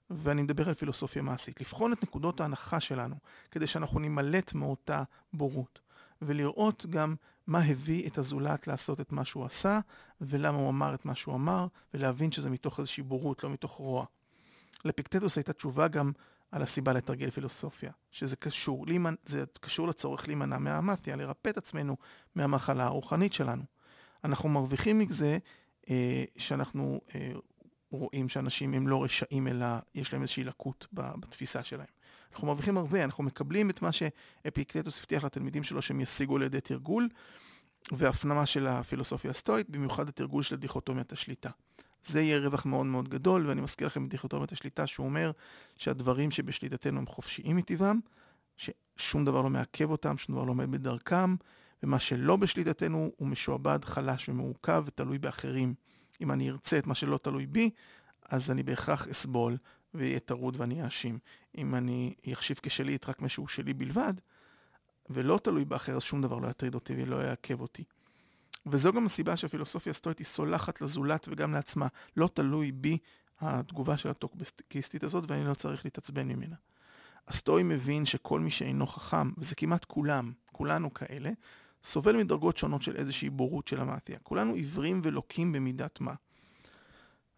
ואני 0.10 0.42
מדבר 0.42 0.68
על 0.68 0.74
פילוסופיה 0.74 1.22
מעשית. 1.22 1.62
לבחון 1.62 1.94
את 1.94 2.04
נקודות 2.04 2.42
ההנחה 2.42 2.80
שלנו, 2.80 3.16
כדי 3.52 3.68
שאנחנו 3.68 4.00
נימלט 4.00 4.54
מאותה 4.54 5.04
בורות. 5.34 5.80
ולראות 6.22 6.86
גם 6.90 7.16
מה 7.48 7.60
הביא 7.60 8.08
את 8.08 8.18
הזולת 8.18 8.68
לעשות 8.68 9.02
את 9.02 9.12
מה 9.12 9.26
שהוא 9.26 9.46
עשה, 9.46 9.80
ולמה 10.22 10.58
הוא 10.58 10.70
אמר 10.70 10.94
את 10.94 11.06
מה 11.06 11.16
שהוא 11.16 11.36
אמר, 11.36 11.68
ולהבין 11.94 12.32
שזה 12.32 12.50
מתוך 12.50 12.80
איזושהי 12.80 13.04
בורות, 13.04 13.44
לא 13.44 13.50
מתוך 13.50 13.72
רוע. 13.72 14.06
לפיקטטוס 14.86 15.38
הייתה 15.38 15.54
תשובה 15.54 15.88
גם 15.88 16.12
על 16.52 16.62
הסיבה 16.62 16.94
לתרגיל 16.94 17.30
פילוסופיה, 17.30 17.92
שזה 18.12 18.36
קשור, 18.36 18.86
זה 19.26 19.44
קשור 19.60 19.88
לצורך 19.88 20.28
להימנע 20.28 20.58
מהאמתיה, 20.58 21.16
לרפא 21.16 21.50
את 21.50 21.58
עצמנו 21.58 21.98
מהמחלה 22.36 22.84
הרוחנית 22.84 23.34
שלנו. 23.34 23.64
אנחנו 24.24 24.50
מרוויחים 24.50 25.00
מזה 25.00 25.38
אה, 25.90 26.24
שאנחנו 26.38 27.02
אה, 27.16 27.32
רואים 27.92 28.30
שאנשים 28.30 28.74
הם 28.74 28.88
לא 28.88 29.04
רשעים, 29.04 29.48
אלא 29.48 29.66
יש 29.96 30.14
להם 30.14 30.22
איזושהי 30.22 30.44
לקות 30.44 30.88
בתפיסה 30.94 31.64
שלהם. 31.64 31.88
אנחנו 32.32 32.48
מרוויחים 32.48 32.78
הרבה, 32.78 33.04
אנחנו 33.04 33.24
מקבלים 33.24 33.70
את 33.70 33.82
מה 33.82 33.92
שאפיקטטוס 33.92 35.00
הבטיח 35.00 35.24
לתלמידים 35.24 35.64
שלו 35.64 35.82
שהם 35.82 36.02
ישיגו 36.02 36.36
על 36.36 36.42
ידי 36.42 36.62
תרגול 36.62 37.10
והפנמה 37.92 38.46
של 38.46 38.68
הפילוסופיה 38.68 39.32
הסטואית, 39.32 39.70
במיוחד 39.70 40.10
התרגול 40.10 40.44
של 40.44 40.56
דיכוטומיית 40.56 41.12
השליטה. 41.12 41.50
זה 42.04 42.22
יהיה 42.22 42.40
רווח 42.40 42.66
מאוד 42.66 42.86
מאוד 42.86 43.10
גדול, 43.10 43.48
ואני 43.48 43.62
מזכיר 43.62 43.88
לכם 43.88 44.06
את 44.06 44.10
דיכוטומיית 44.10 44.52
השליטה, 44.52 44.88
שהוא 44.88 45.06
אומר 45.06 45.32
שהדברים 45.78 46.32
שבשליטתנו 46.32 47.00
הם 47.00 47.08
חופשיים 47.08 47.58
מטבעם, 47.58 48.00
ששום 48.58 49.26
דבר 49.26 49.42
לא 49.42 49.50
מעכב 49.50 49.92
אותם, 49.92 50.18
שום 50.18 50.36
דבר 50.36 50.44
לא 50.44 50.52
עומד 50.52 50.72
בדרכם, 50.72 51.36
ומה 51.84 52.00
שלא 52.00 52.36
בשליטתנו 52.36 53.12
הוא 53.18 53.28
משועבד, 53.28 53.86
חלש 53.86 54.30
ומעוכב 54.30 54.84
ותלוי 54.86 55.18
באחרים. 55.18 55.74
אם 56.22 56.32
אני 56.32 56.50
ארצה 56.50 56.78
את 56.78 56.88
מה 56.88 56.96
שלא 56.96 57.18
תלוי 57.18 57.46
בי, 57.46 57.70
אז 58.30 58.52
אני 58.52 58.64
בהכרח 58.64 59.08
אסבול 59.08 59.58
ואהיה 59.94 60.20
טרוד 60.20 60.56
ואני 60.60 60.84
אאשים. 60.84 61.20
אם 61.58 61.76
אני 61.76 62.14
אחשיב 62.34 62.60
כשלי 62.64 62.96
את 62.96 63.10
רק 63.10 63.22
משהו 63.22 63.48
שלי 63.48 63.74
בלבד, 63.74 64.14
ולא 65.10 65.40
תלוי 65.44 65.66
באחר, 65.66 65.96
אז 65.96 66.04
שום 66.04 66.22
דבר 66.22 66.38
לא 66.38 66.48
יטריד 66.48 66.76
אותי 66.76 66.94
ולא 66.98 67.16
יעכב 67.16 67.62
אותי. 67.62 67.84
וזו 68.72 68.94
גם 68.94 69.06
הסיבה 69.06 69.38
שהפילוסופיה 69.38 69.92
הסטואית 69.92 70.20
היא 70.20 70.26
סולחת 70.26 70.82
לזולת 70.82 71.28
וגם 71.32 71.54
לעצמה. 71.54 71.88
לא 72.18 72.30
תלוי 72.34 72.72
בי 72.72 72.98
התגובה 73.40 73.98
של 73.98 74.10
הטוקבקיסטית 74.10 75.04
הזאת, 75.04 75.32
ואני 75.32 75.46
לא 75.46 75.54
צריך 75.54 75.86
להתעצבן 75.86 76.28
ממנה. 76.28 76.56
הסטואי 77.28 77.64
מבין 77.64 78.06
שכל 78.06 78.40
מי 78.40 78.52
שאינו 78.52 78.88
חכם, 78.88 79.32
וזה 79.38 79.56
כמעט 79.56 79.86
כולם, 79.86 80.32
כולנו 80.52 80.94
כאלה, 80.94 81.32
סובל 81.84 82.18
מדרגות 82.18 82.58
שונות 82.58 82.82
של 82.82 82.96
איזושהי 82.96 83.30
בורות 83.30 83.68
של 83.68 83.80
המאפיה. 83.80 84.20
כולנו 84.24 84.54
עיוורים 84.54 85.02
ולוקים 85.04 85.52
במידת 85.52 86.02
מה. 86.02 86.14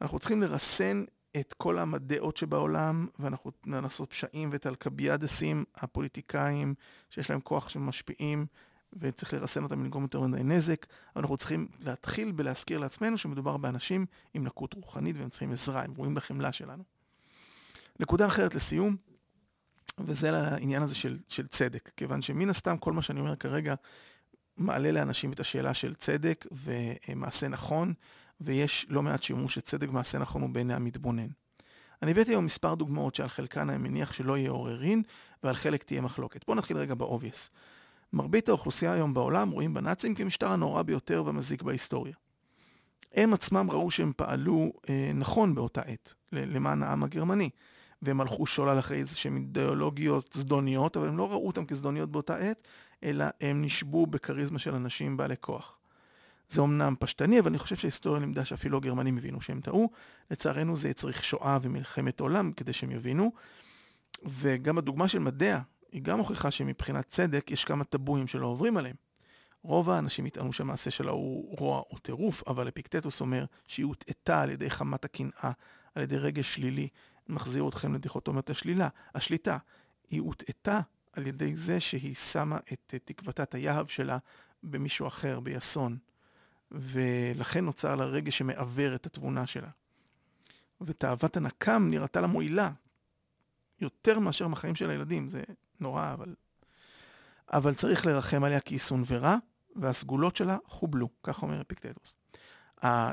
אנחנו 0.01 0.19
צריכים 0.19 0.41
לרסן 0.41 1.03
את 1.37 1.53
כל 1.57 1.77
המדעות 1.77 2.37
שבעולם, 2.37 3.07
ואנחנו 3.19 3.51
נעשות 3.65 4.09
פשעים 4.09 4.49
ואת 4.51 4.67
אלקביאדסים, 4.67 5.65
הפוליטיקאים, 5.75 6.75
שיש 7.09 7.29
להם 7.29 7.39
כוח 7.39 7.69
שמשפיעים, 7.69 8.45
וצריך 8.93 9.33
לרסן 9.33 9.63
אותם 9.63 9.81
ולגרום 9.81 10.03
יותר 10.03 10.21
מדי 10.21 10.43
נזק. 10.43 10.85
אבל 11.15 11.21
אנחנו 11.21 11.37
צריכים 11.37 11.67
להתחיל 11.79 12.31
בלהזכיר 12.31 12.77
לעצמנו 12.77 13.17
שמדובר 13.17 13.57
באנשים 13.57 14.05
עם 14.33 14.45
לקות 14.45 14.73
רוחנית 14.73 15.15
והם 15.17 15.29
צריכים 15.29 15.51
עזרה, 15.51 15.83
הם 15.83 15.93
רואים 15.97 16.15
בחמלה 16.15 16.51
שלנו. 16.51 16.83
נקודה 17.99 18.25
אחרת 18.25 18.55
לסיום, 18.55 18.95
וזה 19.99 20.31
לעניין 20.31 20.81
הזה 20.81 20.95
של, 20.95 21.17
של 21.27 21.47
צדק, 21.47 21.91
כיוון 21.97 22.21
שמן 22.21 22.49
הסתם 22.49 22.77
כל 22.77 22.93
מה 22.93 23.01
שאני 23.01 23.19
אומר 23.19 23.35
כרגע 23.35 23.75
מעלה 24.57 24.91
לאנשים 24.91 25.31
את 25.31 25.39
השאלה 25.39 25.73
של 25.73 25.95
צדק 25.95 26.45
ומעשה 26.51 27.47
נכון, 27.47 27.93
ויש 28.41 28.85
לא 28.89 29.01
מעט 29.01 29.23
שיאמרו 29.23 29.49
שצדק 29.49 29.89
מעשה 29.89 30.17
נכון 30.17 30.41
הוא 30.41 30.49
בעיני 30.49 30.73
המתבונן. 30.73 31.27
אני 32.01 32.11
הבאתי 32.11 32.31
היום 32.31 32.45
מספר 32.45 32.75
דוגמאות 32.75 33.15
שעל 33.15 33.29
חלקן 33.29 33.69
אני 33.69 33.77
מניח 33.77 34.13
שלא 34.13 34.37
יהיה 34.37 34.49
עוררין, 34.49 35.03
ועל 35.43 35.55
חלק 35.55 35.83
תהיה 35.83 36.01
מחלוקת. 36.01 36.45
בואו 36.45 36.57
נתחיל 36.57 36.77
רגע 36.77 36.95
ב 36.95 37.01
obvious. 37.01 37.49
מרבית 38.13 38.49
האוכלוסייה 38.49 38.93
היום 38.93 39.13
בעולם 39.13 39.49
רואים 39.49 39.73
בנאצים 39.73 40.15
כמשטר 40.15 40.51
הנורא 40.51 40.81
ביותר 40.81 41.23
והמזיק 41.25 41.61
בהיסטוריה. 41.61 42.13
הם 43.13 43.33
עצמם 43.33 43.67
ראו 43.71 43.91
שהם 43.91 44.11
פעלו 44.15 44.71
אה, 44.89 45.11
נכון 45.13 45.55
באותה 45.55 45.81
עת, 45.81 46.13
למען 46.31 46.83
העם 46.83 47.03
הגרמני. 47.03 47.49
והם 48.01 48.21
הלכו 48.21 48.45
שולל 48.45 48.79
אחרי 48.79 48.97
איזה 48.97 49.17
שהן 49.17 49.35
אידיאולוגיות 49.35 50.33
זדוניות, 50.33 50.97
אבל 50.97 51.07
הם 51.07 51.17
לא 51.17 51.31
ראו 51.31 51.47
אותם 51.47 51.65
כזדוניות 51.65 52.11
באותה 52.11 52.35
עת, 52.35 52.67
אלא 53.03 53.25
הם 53.41 53.61
נשבו 53.61 54.07
בכריזמה 54.07 54.59
של 54.59 54.75
אנשים 54.75 55.17
בעלי 55.17 55.35
כוח. 55.41 55.77
זה 56.49 56.61
אומנם 56.61 56.95
פשטני, 56.99 57.39
אבל 57.39 57.49
אני 57.49 57.59
חושב 57.59 57.75
שההיסטוריה 57.75 58.19
לימדה 58.19 58.45
שאפילו 58.45 58.77
הגרמנים 58.77 59.17
הבינו 59.17 59.41
שהם 59.41 59.61
טעו. 59.61 59.89
לצערנו 60.31 60.75
זה 60.77 60.93
צריך 60.93 61.23
שואה 61.23 61.57
ומלחמת 61.61 62.19
עולם 62.19 62.51
כדי 62.51 62.73
שהם 62.73 62.91
יבינו. 62.91 63.31
וגם 64.25 64.77
הדוגמה 64.77 65.07
של 65.07 65.19
מדע, 65.19 65.59
היא 65.91 66.01
גם 66.01 66.19
הוכיחה 66.19 66.51
שמבחינת 66.51 67.07
צדק 67.07 67.51
יש 67.51 67.65
כמה 67.65 67.83
טבואים 67.83 68.27
שלא 68.27 68.47
עוברים 68.47 68.77
עליהם. 68.77 68.95
רוב 69.61 69.89
האנשים 69.89 70.25
יטענו 70.25 70.53
שהמעשה 70.53 70.91
שלה 70.91 71.11
הוא 71.11 71.57
רוע 71.59 71.81
או 71.89 71.97
טירוף, 71.97 72.43
אבל 72.47 72.67
אפיקטטוס 72.67 73.21
אומר 73.21 73.45
שהיא 73.67 73.85
הוטעתה 73.85 74.41
על 74.41 74.49
ידי 74.49 74.69
חמת 74.69 75.05
הקנאה, 75.05 75.51
על 75.95 76.03
ידי 76.03 76.17
רגש 76.17 76.55
שלילי, 76.55 76.87
מחזיר 77.27 77.67
אתכם 77.67 77.93
לדיכוטומיית 77.93 78.49
השלילה, 78.49 78.87
השליטה. 79.15 79.57
היא 80.09 80.21
הוטעתה 80.21 80.79
על 81.13 81.27
ידי 81.27 81.55
זה 81.55 81.79
שהיא 81.79 82.15
שמה 82.15 82.57
את 82.73 82.95
תקוותת 83.05 83.53
היהב 83.53 83.87
שלה 83.87 84.17
במישהו 84.63 85.07
אחר, 85.07 85.39
ביסון. 85.39 85.97
ולכן 86.71 87.65
נוצר 87.65 87.95
לה 87.95 88.05
רגש 88.05 88.37
שמעוור 88.37 88.95
את 88.95 89.05
התבונה 89.05 89.47
שלה. 89.47 89.69
ותאוות 90.81 91.37
הנקם 91.37 91.87
נראתה 91.89 92.21
לה 92.21 92.27
מועילה, 92.27 92.71
יותר 93.81 94.19
מאשר 94.19 94.47
מהחיים 94.47 94.75
של 94.75 94.89
הילדים, 94.89 95.29
זה 95.29 95.43
נורא, 95.81 96.13
אבל... 96.13 96.35
אבל 97.53 97.73
צריך 97.73 98.05
לרחם 98.05 98.43
עליה 98.43 98.59
כי 98.59 98.73
היא 98.73 98.79
סונברה, 98.79 99.37
והסגולות 99.75 100.35
שלה 100.35 100.57
חובלו, 100.65 101.09
כך 101.23 101.41
אומר 101.41 101.61
אפיקטטוס. 101.61 102.15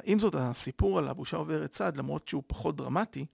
עם 0.04 0.18
זאת, 0.18 0.34
הסיפור 0.34 0.98
על 0.98 1.08
הבושה 1.08 1.36
עוברת 1.36 1.70
צד, 1.70 1.96
למרות 1.96 2.28
שהוא 2.28 2.42
פחות 2.46 2.76
דרמטי, 2.76 3.26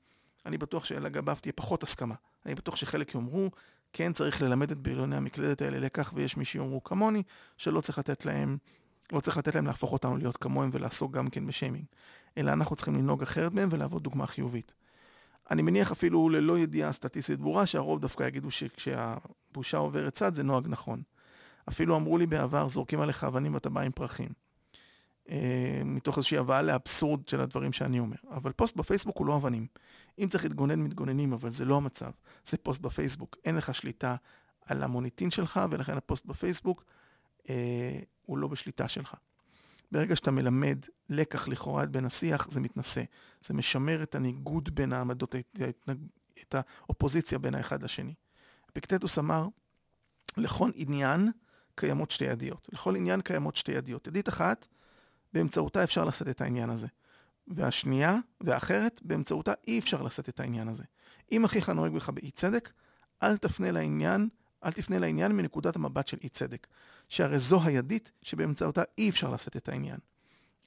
אני 0.47 0.59
בטוח 0.59 0.85
שלגביו 0.85 1.37
תהיה 1.40 1.53
פחות 1.53 1.83
הסכמה. 1.83 2.14
אני 2.47 2.55
בטוח 2.55 2.77
שחלק 2.77 3.14
יאמרו, 3.14 3.51
כן 3.92 4.12
צריך 4.12 4.42
ללמד 4.42 4.71
את 4.71 4.79
בריוני 4.79 5.16
המקלדת 5.16 5.62
האלה 5.62 5.79
לקח, 5.79 6.12
ויש 6.14 6.37
מי 6.37 6.45
שיאמרו 6.45 6.85
כמוני, 6.85 7.23
שלא 7.57 7.81
צריך 7.81 7.99
לתת 7.99 8.25
להם, 8.25 8.59
לא 9.12 9.21
צריך 9.21 9.37
לתת 9.37 9.55
להם 9.55 9.66
להפוך 9.66 9.92
אותנו 9.92 10.16
להיות 10.16 10.37
כמוהם 10.37 10.71
ולעסוק 10.73 11.12
גם 11.12 11.31
כן 11.31 11.47
בשיימינג. 11.47 11.85
אלא 12.38 12.53
אנחנו 12.53 12.77
צריכים 12.77 12.95
לנהוג 12.95 13.23
אחרת 13.23 13.53
מהם 13.53 13.68
ולהוות 13.73 14.03
דוגמה 14.03 14.27
חיובית. 14.27 14.75
אני 15.50 15.62
מניח 15.62 15.92
אפילו 15.92 16.28
ללא 16.28 16.59
ידיעה 16.59 16.92
סטטיסטית 16.92 17.40
ברורה, 17.40 17.66
שהרוב 17.66 18.00
דווקא 18.00 18.24
יגידו 18.24 18.50
שכשהבושה 18.50 19.76
עוברת 19.76 20.14
צד 20.14 20.35
זה 20.35 20.42
נוהג 20.42 20.66
נכון. 20.68 21.02
אפילו 21.68 21.96
אמרו 21.96 22.18
לי 22.18 22.26
בעבר, 22.26 22.68
זורקים 22.68 23.00
עליך 23.00 23.24
אבנים 23.24 23.55
ואתה 23.55 23.70
בא 23.70 23.81
עם 23.81 23.92
פרחים. 23.92 24.28
אה, 25.31 25.83
מתוך 25.85 26.16
איזושהי 26.16 26.38
הבאה 26.38 26.62
לאבסורד 26.62 27.28
של 27.28 27.40
הדברים 27.40 27.72
שאני 27.72 27.98
אומר. 27.98 28.16
אבל 28.31 28.52
פוסט 28.52 28.76
בפייסבוק 28.76 29.18
הוא 29.18 29.26
לא 29.26 29.37
אבנים. 29.37 29.66
אם 30.18 30.28
צריך 30.28 30.44
להתגונן, 30.44 30.81
מתגוננים, 30.81 31.33
אבל 31.33 31.50
זה 31.50 31.64
לא 31.64 31.76
המצב. 31.76 32.11
זה 32.44 32.57
פוסט 32.57 32.81
בפייסבוק. 32.81 33.37
אין 33.44 33.57
לך 33.57 33.74
שליטה 33.74 34.16
על 34.66 34.83
המוניטין 34.83 35.31
שלך, 35.31 35.61
ולכן 35.70 35.96
הפוסט 35.96 36.26
בפייסבוק 36.26 36.85
אה, 37.48 37.98
הוא 38.22 38.38
לא 38.38 38.48
בשליטה 38.48 38.88
שלך. 38.88 39.14
ברגע 39.92 40.16
שאתה 40.16 40.31
מלמד 40.31 40.78
לקח 41.09 41.48
לכאורה 41.48 41.87
בין 41.87 42.05
השיח, 42.05 42.50
זה 42.50 42.61
מתנשא. 42.61 43.02
זה 43.40 43.55
משמר 43.55 44.02
את 44.02 44.14
הניגוד 44.14 44.74
בין 44.74 44.92
העמדות, 44.92 45.35
את 46.42 46.55
האופוזיציה 46.55 47.38
בין 47.38 47.55
האחד 47.55 47.83
לשני. 47.83 48.14
אפיקטטוס 48.70 49.18
אמר, 49.18 49.48
לכל 50.37 50.70
עניין 50.74 51.31
קיימות 51.74 52.11
שתי 52.11 52.24
ידיות. 52.24 52.68
לכל 52.72 52.96
עניין 52.96 53.20
קיימות 53.20 53.57
שתי 53.57 53.72
ידיות. 53.72 54.07
ידית 54.07 54.28
אחת, 54.28 54.66
באמצעותה 55.33 55.85
אפשר 55.85 56.05
לשאת 56.05 56.28
את 56.28 56.40
העניין 56.40 56.70
הזה. 56.70 56.87
והשנייה 57.48 58.18
והאחרת, 58.40 59.00
באמצעותה 59.05 59.52
אי 59.68 59.78
אפשר 59.78 60.02
לשאת 60.02 60.28
את 60.28 60.40
העניין 60.40 60.68
הזה. 60.68 60.85
אם 61.33 61.44
אחיך 61.44 61.68
נוהג 61.68 61.92
בך 61.92 62.11
באי 62.11 62.31
צדק, 62.31 62.72
אל 63.22 63.37
תפנה 63.37 63.70
לעניין, 63.70 64.28
אל 64.64 64.72
תפנה 64.72 64.98
לעניין 64.98 65.33
מנקודת 65.33 65.77
המבט 65.77 66.09
של 66.09 66.18
אי 66.22 66.29
צדק. 66.29 66.66
שהרי 67.09 67.38
זו 67.38 67.62
הידית 67.64 68.12
שבאמצעותה 68.22 68.83
אי 68.98 69.11
אפשר 69.11 69.31
לשאת 69.31 69.57
את 69.57 69.68
העניין. 69.68 69.98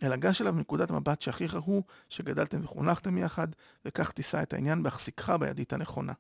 אלא 0.03 0.15
גש 0.15 0.41
אליו 0.41 0.53
מנקודת 0.53 0.89
המבט 0.89 1.21
שאחיך 1.21 1.55
הוא 1.55 1.84
שגדלתם 2.10 2.62
וחונכתם 2.63 3.17
יחד, 3.17 3.47
וכך 3.86 4.12
תישא 4.12 4.43
את 4.43 4.53
העניין 4.53 4.84
בהחזיקך 4.84 5.29
בידית 5.39 5.73
הנכונה. 5.73 6.13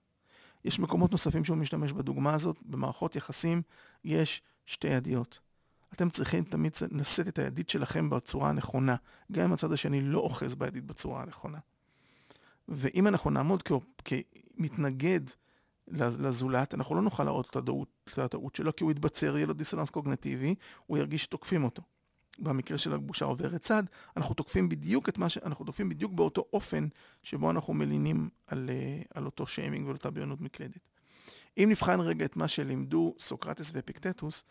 יש 0.65 0.79
מקומות 0.79 1.11
נוספים 1.11 1.45
שהוא 1.45 1.57
משתמש 1.57 1.91
בדוגמה 1.91 2.33
הזאת, 2.33 2.55
במערכות 2.61 3.15
יחסים 3.15 3.61
יש 4.03 4.41
שתי 4.65 4.87
ידיות. 4.87 5.39
אתם 5.93 6.09
צריכים 6.09 6.43
תמיד 6.43 6.71
לשאת 6.91 7.27
את 7.27 7.39
הידית 7.39 7.69
שלכם 7.69 8.09
בצורה 8.09 8.49
הנכונה, 8.49 8.95
גם 9.31 9.43
אם 9.43 9.53
הצד 9.53 9.71
השני 9.71 10.01
לא 10.01 10.19
אוחז 10.19 10.55
בידית 10.55 10.85
בצורה 10.85 11.21
הנכונה. 11.21 11.57
ואם 12.67 13.07
אנחנו 13.07 13.29
נעמוד 13.29 13.63
כמתנגד 14.05 15.21
לזולת, 15.87 16.73
אנחנו 16.73 16.95
לא 16.95 17.01
נוכל 17.01 17.23
להראות 17.23 17.49
את 17.49 17.55
הטעות, 17.55 17.89
את 18.13 18.19
הטעות 18.19 18.55
שלו, 18.55 18.75
כי 18.75 18.83
הוא 18.83 18.91
יתבצר, 18.91 19.35
יהיה 19.37 19.47
לו 19.47 19.53
דיסוננס 19.53 19.89
קוגנטיבי, 19.89 20.55
הוא 20.85 20.97
ירגיש 20.97 21.23
שתוקפים 21.23 21.63
אותו. 21.63 21.81
במקרה 22.39 22.77
של 22.77 22.93
הבושה 22.93 23.25
עוברת 23.25 23.61
צד, 23.61 23.83
אנחנו 24.17 24.35
תוקפים 24.35 24.69
בדיוק 24.69 25.09
את 25.09 25.17
מה 25.17 25.29
ש... 25.29 25.37
אנחנו 25.37 25.65
תוקפים 25.65 25.89
בדיוק 25.89 26.11
באותו 26.11 26.45
אופן 26.53 26.87
שבו 27.23 27.51
אנחנו 27.51 27.73
מלינים 27.73 28.29
על, 28.47 28.69
אה, 28.69 29.01
על 29.13 29.25
אותו 29.25 29.47
שיימינג 29.47 29.85
ועל 29.85 29.95
אותה 29.95 30.09
בריונות 30.09 30.41
מקלדת. 30.41 30.89
אם 31.57 31.67
נבחן 31.71 31.99
רגע 31.99 32.25
את 32.25 32.35
מה 32.35 32.47
שלימדו 32.47 33.15
סוקרטס 33.19 33.71
ואפיקטטוס, 33.73 34.43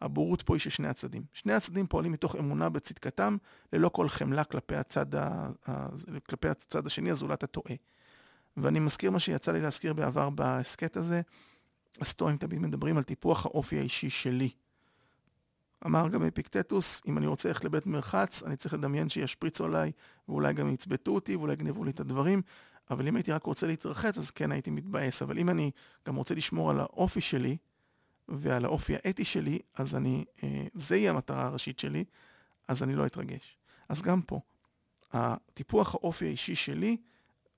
הבורות 0.00 0.42
פה 0.42 0.54
היא 0.54 0.60
של 0.60 0.70
שני 0.70 0.88
הצדדים. 0.88 1.22
שני 1.32 1.52
הצדדים 1.52 1.86
פועלים 1.86 2.12
מתוך 2.12 2.36
אמונה 2.36 2.68
בצדקתם, 2.68 3.36
ללא 3.72 3.88
כל 3.88 4.08
חמלה 4.08 4.44
כלפי 4.44 4.76
הצד, 4.76 5.14
ה... 5.14 5.48
כלפי 6.28 6.48
הצד 6.48 6.86
השני, 6.86 7.10
הזולת 7.10 7.42
הטועה. 7.42 7.74
ואני 8.62 8.78
מזכיר 8.78 9.10
מה 9.10 9.20
שיצא 9.20 9.52
לי 9.52 9.60
להזכיר 9.60 9.92
בעבר 9.92 10.30
בהסכת 10.30 10.96
הזה, 10.96 11.20
הסטואים 12.00 12.36
תמיד 12.36 12.58
מדברים 12.58 12.96
על 12.96 13.02
טיפוח 13.02 13.46
האופי 13.46 13.78
האישי 13.78 14.10
שלי. 14.10 14.50
אמר 15.86 16.08
גם 16.08 16.22
אפיקטטוס, 16.22 17.02
אם 17.06 17.18
אני 17.18 17.26
רוצה 17.26 17.48
ללכת 17.48 17.64
לבית 17.64 17.86
מרחץ, 17.86 18.42
אני 18.42 18.56
צריך 18.56 18.74
לדמיין 18.74 19.08
שישפריצו 19.08 19.64
עליי, 19.64 19.92
ואולי 20.28 20.52
גם 20.52 20.74
יצבטו 20.74 21.14
אותי, 21.14 21.36
ואולי 21.36 21.52
יגנבו 21.52 21.84
לי 21.84 21.90
את 21.90 22.00
הדברים, 22.00 22.42
אבל 22.90 23.08
אם 23.08 23.16
הייתי 23.16 23.32
רק 23.32 23.44
רוצה 23.44 23.66
להתרחץ, 23.66 24.18
אז 24.18 24.30
כן 24.30 24.52
הייתי 24.52 24.70
מתבאס. 24.70 25.22
אבל 25.22 25.38
אם 25.38 25.50
אני 25.50 25.70
גם 26.06 26.16
רוצה 26.16 26.34
לשמור 26.34 26.70
על 26.70 26.80
האופי 26.80 27.20
שלי, 27.20 27.56
ועל 28.28 28.64
האופי 28.64 28.94
האתי 28.94 29.24
שלי, 29.24 29.58
אז 29.74 29.94
אני, 29.94 30.24
אה, 30.42 30.66
זה 30.74 30.96
יהיה 30.96 31.10
המטרה 31.10 31.44
הראשית 31.46 31.78
שלי, 31.78 32.04
אז 32.68 32.82
אני 32.82 32.94
לא 32.94 33.06
אתרגש. 33.06 33.58
אז 33.88 34.02
גם 34.02 34.22
פה, 34.22 34.40
הטיפוח 35.12 35.94
האופי 35.94 36.26
האישי 36.26 36.54
שלי 36.54 36.96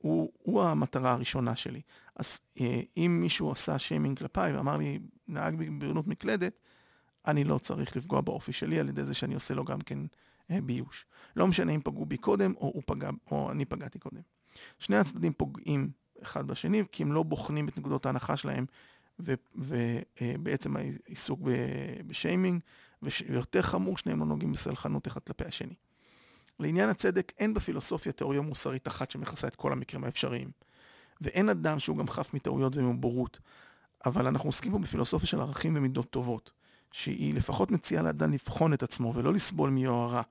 הוא, 0.02 0.32
הוא 0.42 0.62
המטרה 0.62 1.12
הראשונה 1.12 1.56
שלי. 1.56 1.80
אז 2.16 2.40
אה, 2.60 2.80
אם 2.96 3.18
מישהו 3.20 3.52
עשה 3.52 3.78
שיימינג 3.78 4.18
כלפיי 4.18 4.56
ואמר 4.56 4.76
לי, 4.76 4.98
נהג 5.28 5.54
בבריונות 5.54 6.06
מקלדת, 6.06 6.52
אני 7.26 7.44
לא 7.44 7.58
צריך 7.58 7.96
לפגוע 7.96 8.20
באופי 8.20 8.52
שלי 8.52 8.80
על 8.80 8.88
ידי 8.88 9.04
זה 9.04 9.14
שאני 9.14 9.34
עושה 9.34 9.54
לו 9.54 9.64
גם 9.64 9.80
כן 9.80 9.98
אה, 10.50 10.60
ביוש. 10.60 11.06
לא 11.36 11.46
משנה 11.46 11.72
אם 11.72 11.80
פגעו 11.84 12.06
בי 12.06 12.16
קודם 12.16 12.54
או, 12.56 12.80
פגע, 12.86 13.10
או 13.30 13.50
אני 13.50 13.64
פגעתי 13.64 13.98
קודם. 13.98 14.20
שני 14.78 14.96
הצדדים 14.96 15.32
פוגעים 15.32 15.90
אחד 16.22 16.46
בשני, 16.46 16.82
כי 16.92 17.02
הם 17.02 17.12
לא 17.12 17.22
בוחנים 17.22 17.68
את 17.68 17.78
נקודות 17.78 18.06
ההנחה 18.06 18.36
שלהם 18.36 18.66
ובעצם 19.54 20.76
העיסוק 20.76 21.40
בשיימינג, 22.06 22.62
ויותר 23.02 23.62
חמור, 23.62 23.96
שניהם 23.96 24.20
לא 24.20 24.26
נוגעים 24.26 24.52
בסלחנות 24.52 25.08
אחד 25.08 25.20
כלפי 25.20 25.44
השני. 25.44 25.74
לעניין 26.60 26.88
הצדק, 26.88 27.32
אין 27.38 27.54
בפילוסופיה 27.54 28.12
תיאוריה 28.12 28.40
מוסרית 28.40 28.88
אחת 28.88 29.10
שמכסה 29.10 29.46
את 29.46 29.56
כל 29.56 29.72
המקרים 29.72 30.04
האפשריים. 30.04 30.50
ואין 31.20 31.48
אדם 31.48 31.78
שהוא 31.78 31.96
גם 31.96 32.08
חף 32.08 32.34
מטעויות 32.34 32.76
ומבורות. 32.76 33.38
אבל 34.06 34.26
אנחנו 34.26 34.48
עוסקים 34.48 34.72
פה 34.72 34.78
בפילוסופיה 34.78 35.28
של 35.28 35.40
ערכים 35.40 35.76
ומידות 35.76 36.10
טובות. 36.10 36.50
שהיא 36.92 37.34
לפחות 37.34 37.70
מציעה 37.70 38.02
לאדם 38.02 38.32
לבחון 38.32 38.72
את 38.72 38.82
עצמו 38.82 39.14
ולא 39.14 39.32
לסבול 39.32 39.70
מיוהרה. 39.70 40.22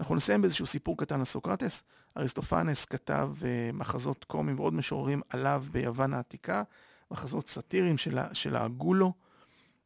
אנחנו 0.00 0.14
נסיים 0.14 0.40
באיזשהו 0.40 0.66
סיפור 0.66 0.96
קטן 0.96 1.18
על 1.18 1.24
סוקרטס. 1.24 1.82
אריסטופנס 2.16 2.84
כתב 2.84 3.30
uh, 3.40 3.76
מחזות 3.76 4.24
קומיים 4.24 4.58
ועוד 4.58 4.74
משוררים 4.74 5.20
עליו 5.28 5.64
ביוון 5.72 6.14
העתיקה, 6.14 6.62
מחזות 7.10 7.48
סאטיריים 7.48 7.96
שלעגו 8.32 8.94
לו. 8.94 9.12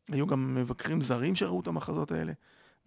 היו 0.08 0.26
גם 0.26 0.54
מבקרים 0.54 1.00
זרים 1.00 1.34
שראו 1.34 1.60
את 1.60 1.66
המחזות 1.66 2.12
האלה. 2.12 2.32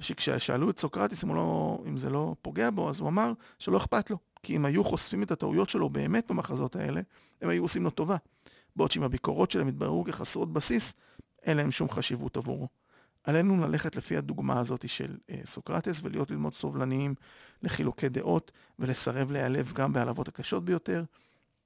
ושכששאלו 0.01 0.69
את 0.69 0.79
סוקרטס 0.79 1.23
אם, 1.23 1.35
לא, 1.35 1.79
אם 1.87 1.97
זה 1.97 2.09
לא 2.09 2.35
פוגע 2.41 2.69
בו, 2.69 2.89
אז 2.89 2.99
הוא 2.99 3.09
אמר 3.09 3.33
שלא 3.59 3.77
אכפת 3.77 4.09
לו. 4.09 4.17
כי 4.43 4.55
אם 4.55 4.65
היו 4.65 4.83
חושפים 4.83 5.23
את 5.23 5.31
הטעויות 5.31 5.69
שלו 5.69 5.89
באמת 5.89 6.27
במחזות 6.31 6.75
האלה, 6.75 7.01
הם 7.41 7.49
היו 7.49 7.61
עושים 7.63 7.83
לו 7.83 7.89
טובה. 7.89 8.17
בעוד 8.75 8.91
שאם 8.91 9.03
הביקורות 9.03 9.51
שלהם 9.51 9.67
התבררו 9.67 10.03
כחסרות 10.03 10.53
בסיס, 10.53 10.93
אין 11.43 11.57
להם 11.57 11.71
שום 11.71 11.89
חשיבות 11.89 12.37
עבורו. 12.37 12.67
עלינו 13.23 13.67
ללכת 13.67 13.95
לפי 13.95 14.17
הדוגמה 14.17 14.59
הזאת 14.59 14.89
של 14.89 15.17
אה, 15.29 15.41
סוקרטס 15.45 16.01
ולהיות 16.03 16.31
ללמוד 16.31 16.53
סובלניים 16.53 17.15
לחילוקי 17.61 18.09
דעות 18.09 18.51
ולסרב 18.79 19.31
להיעלב 19.31 19.71
גם 19.73 19.93
בהעלבות 19.93 20.27
הקשות 20.27 20.65
ביותר. 20.65 21.03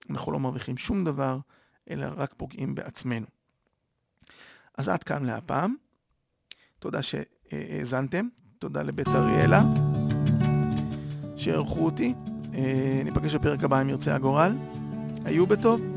אנחנו 0.09 0.31
לא 0.31 0.39
מרוויחים 0.39 0.77
שום 0.77 1.03
דבר, 1.03 1.39
אלא 1.89 2.07
רק 2.15 2.33
פוגעים 2.37 2.75
בעצמנו. 2.75 3.25
אז 4.77 4.89
עד 4.89 5.03
כאן 5.03 5.25
להפעם. 5.25 5.75
תודה 6.79 6.99
שהאזנתם, 7.51 8.27
תודה 8.59 8.81
לבית 8.81 9.07
אריאלה 9.07 9.63
שערכו 11.35 11.85
אותי. 11.85 12.13
אה, 12.53 13.01
ניפגש 13.05 13.35
בפרק 13.35 13.63
הבא 13.63 13.81
אם 13.81 13.89
ירצה 13.89 14.15
הגורל. 14.15 14.57
היו 15.25 15.47
בטוב. 15.47 15.94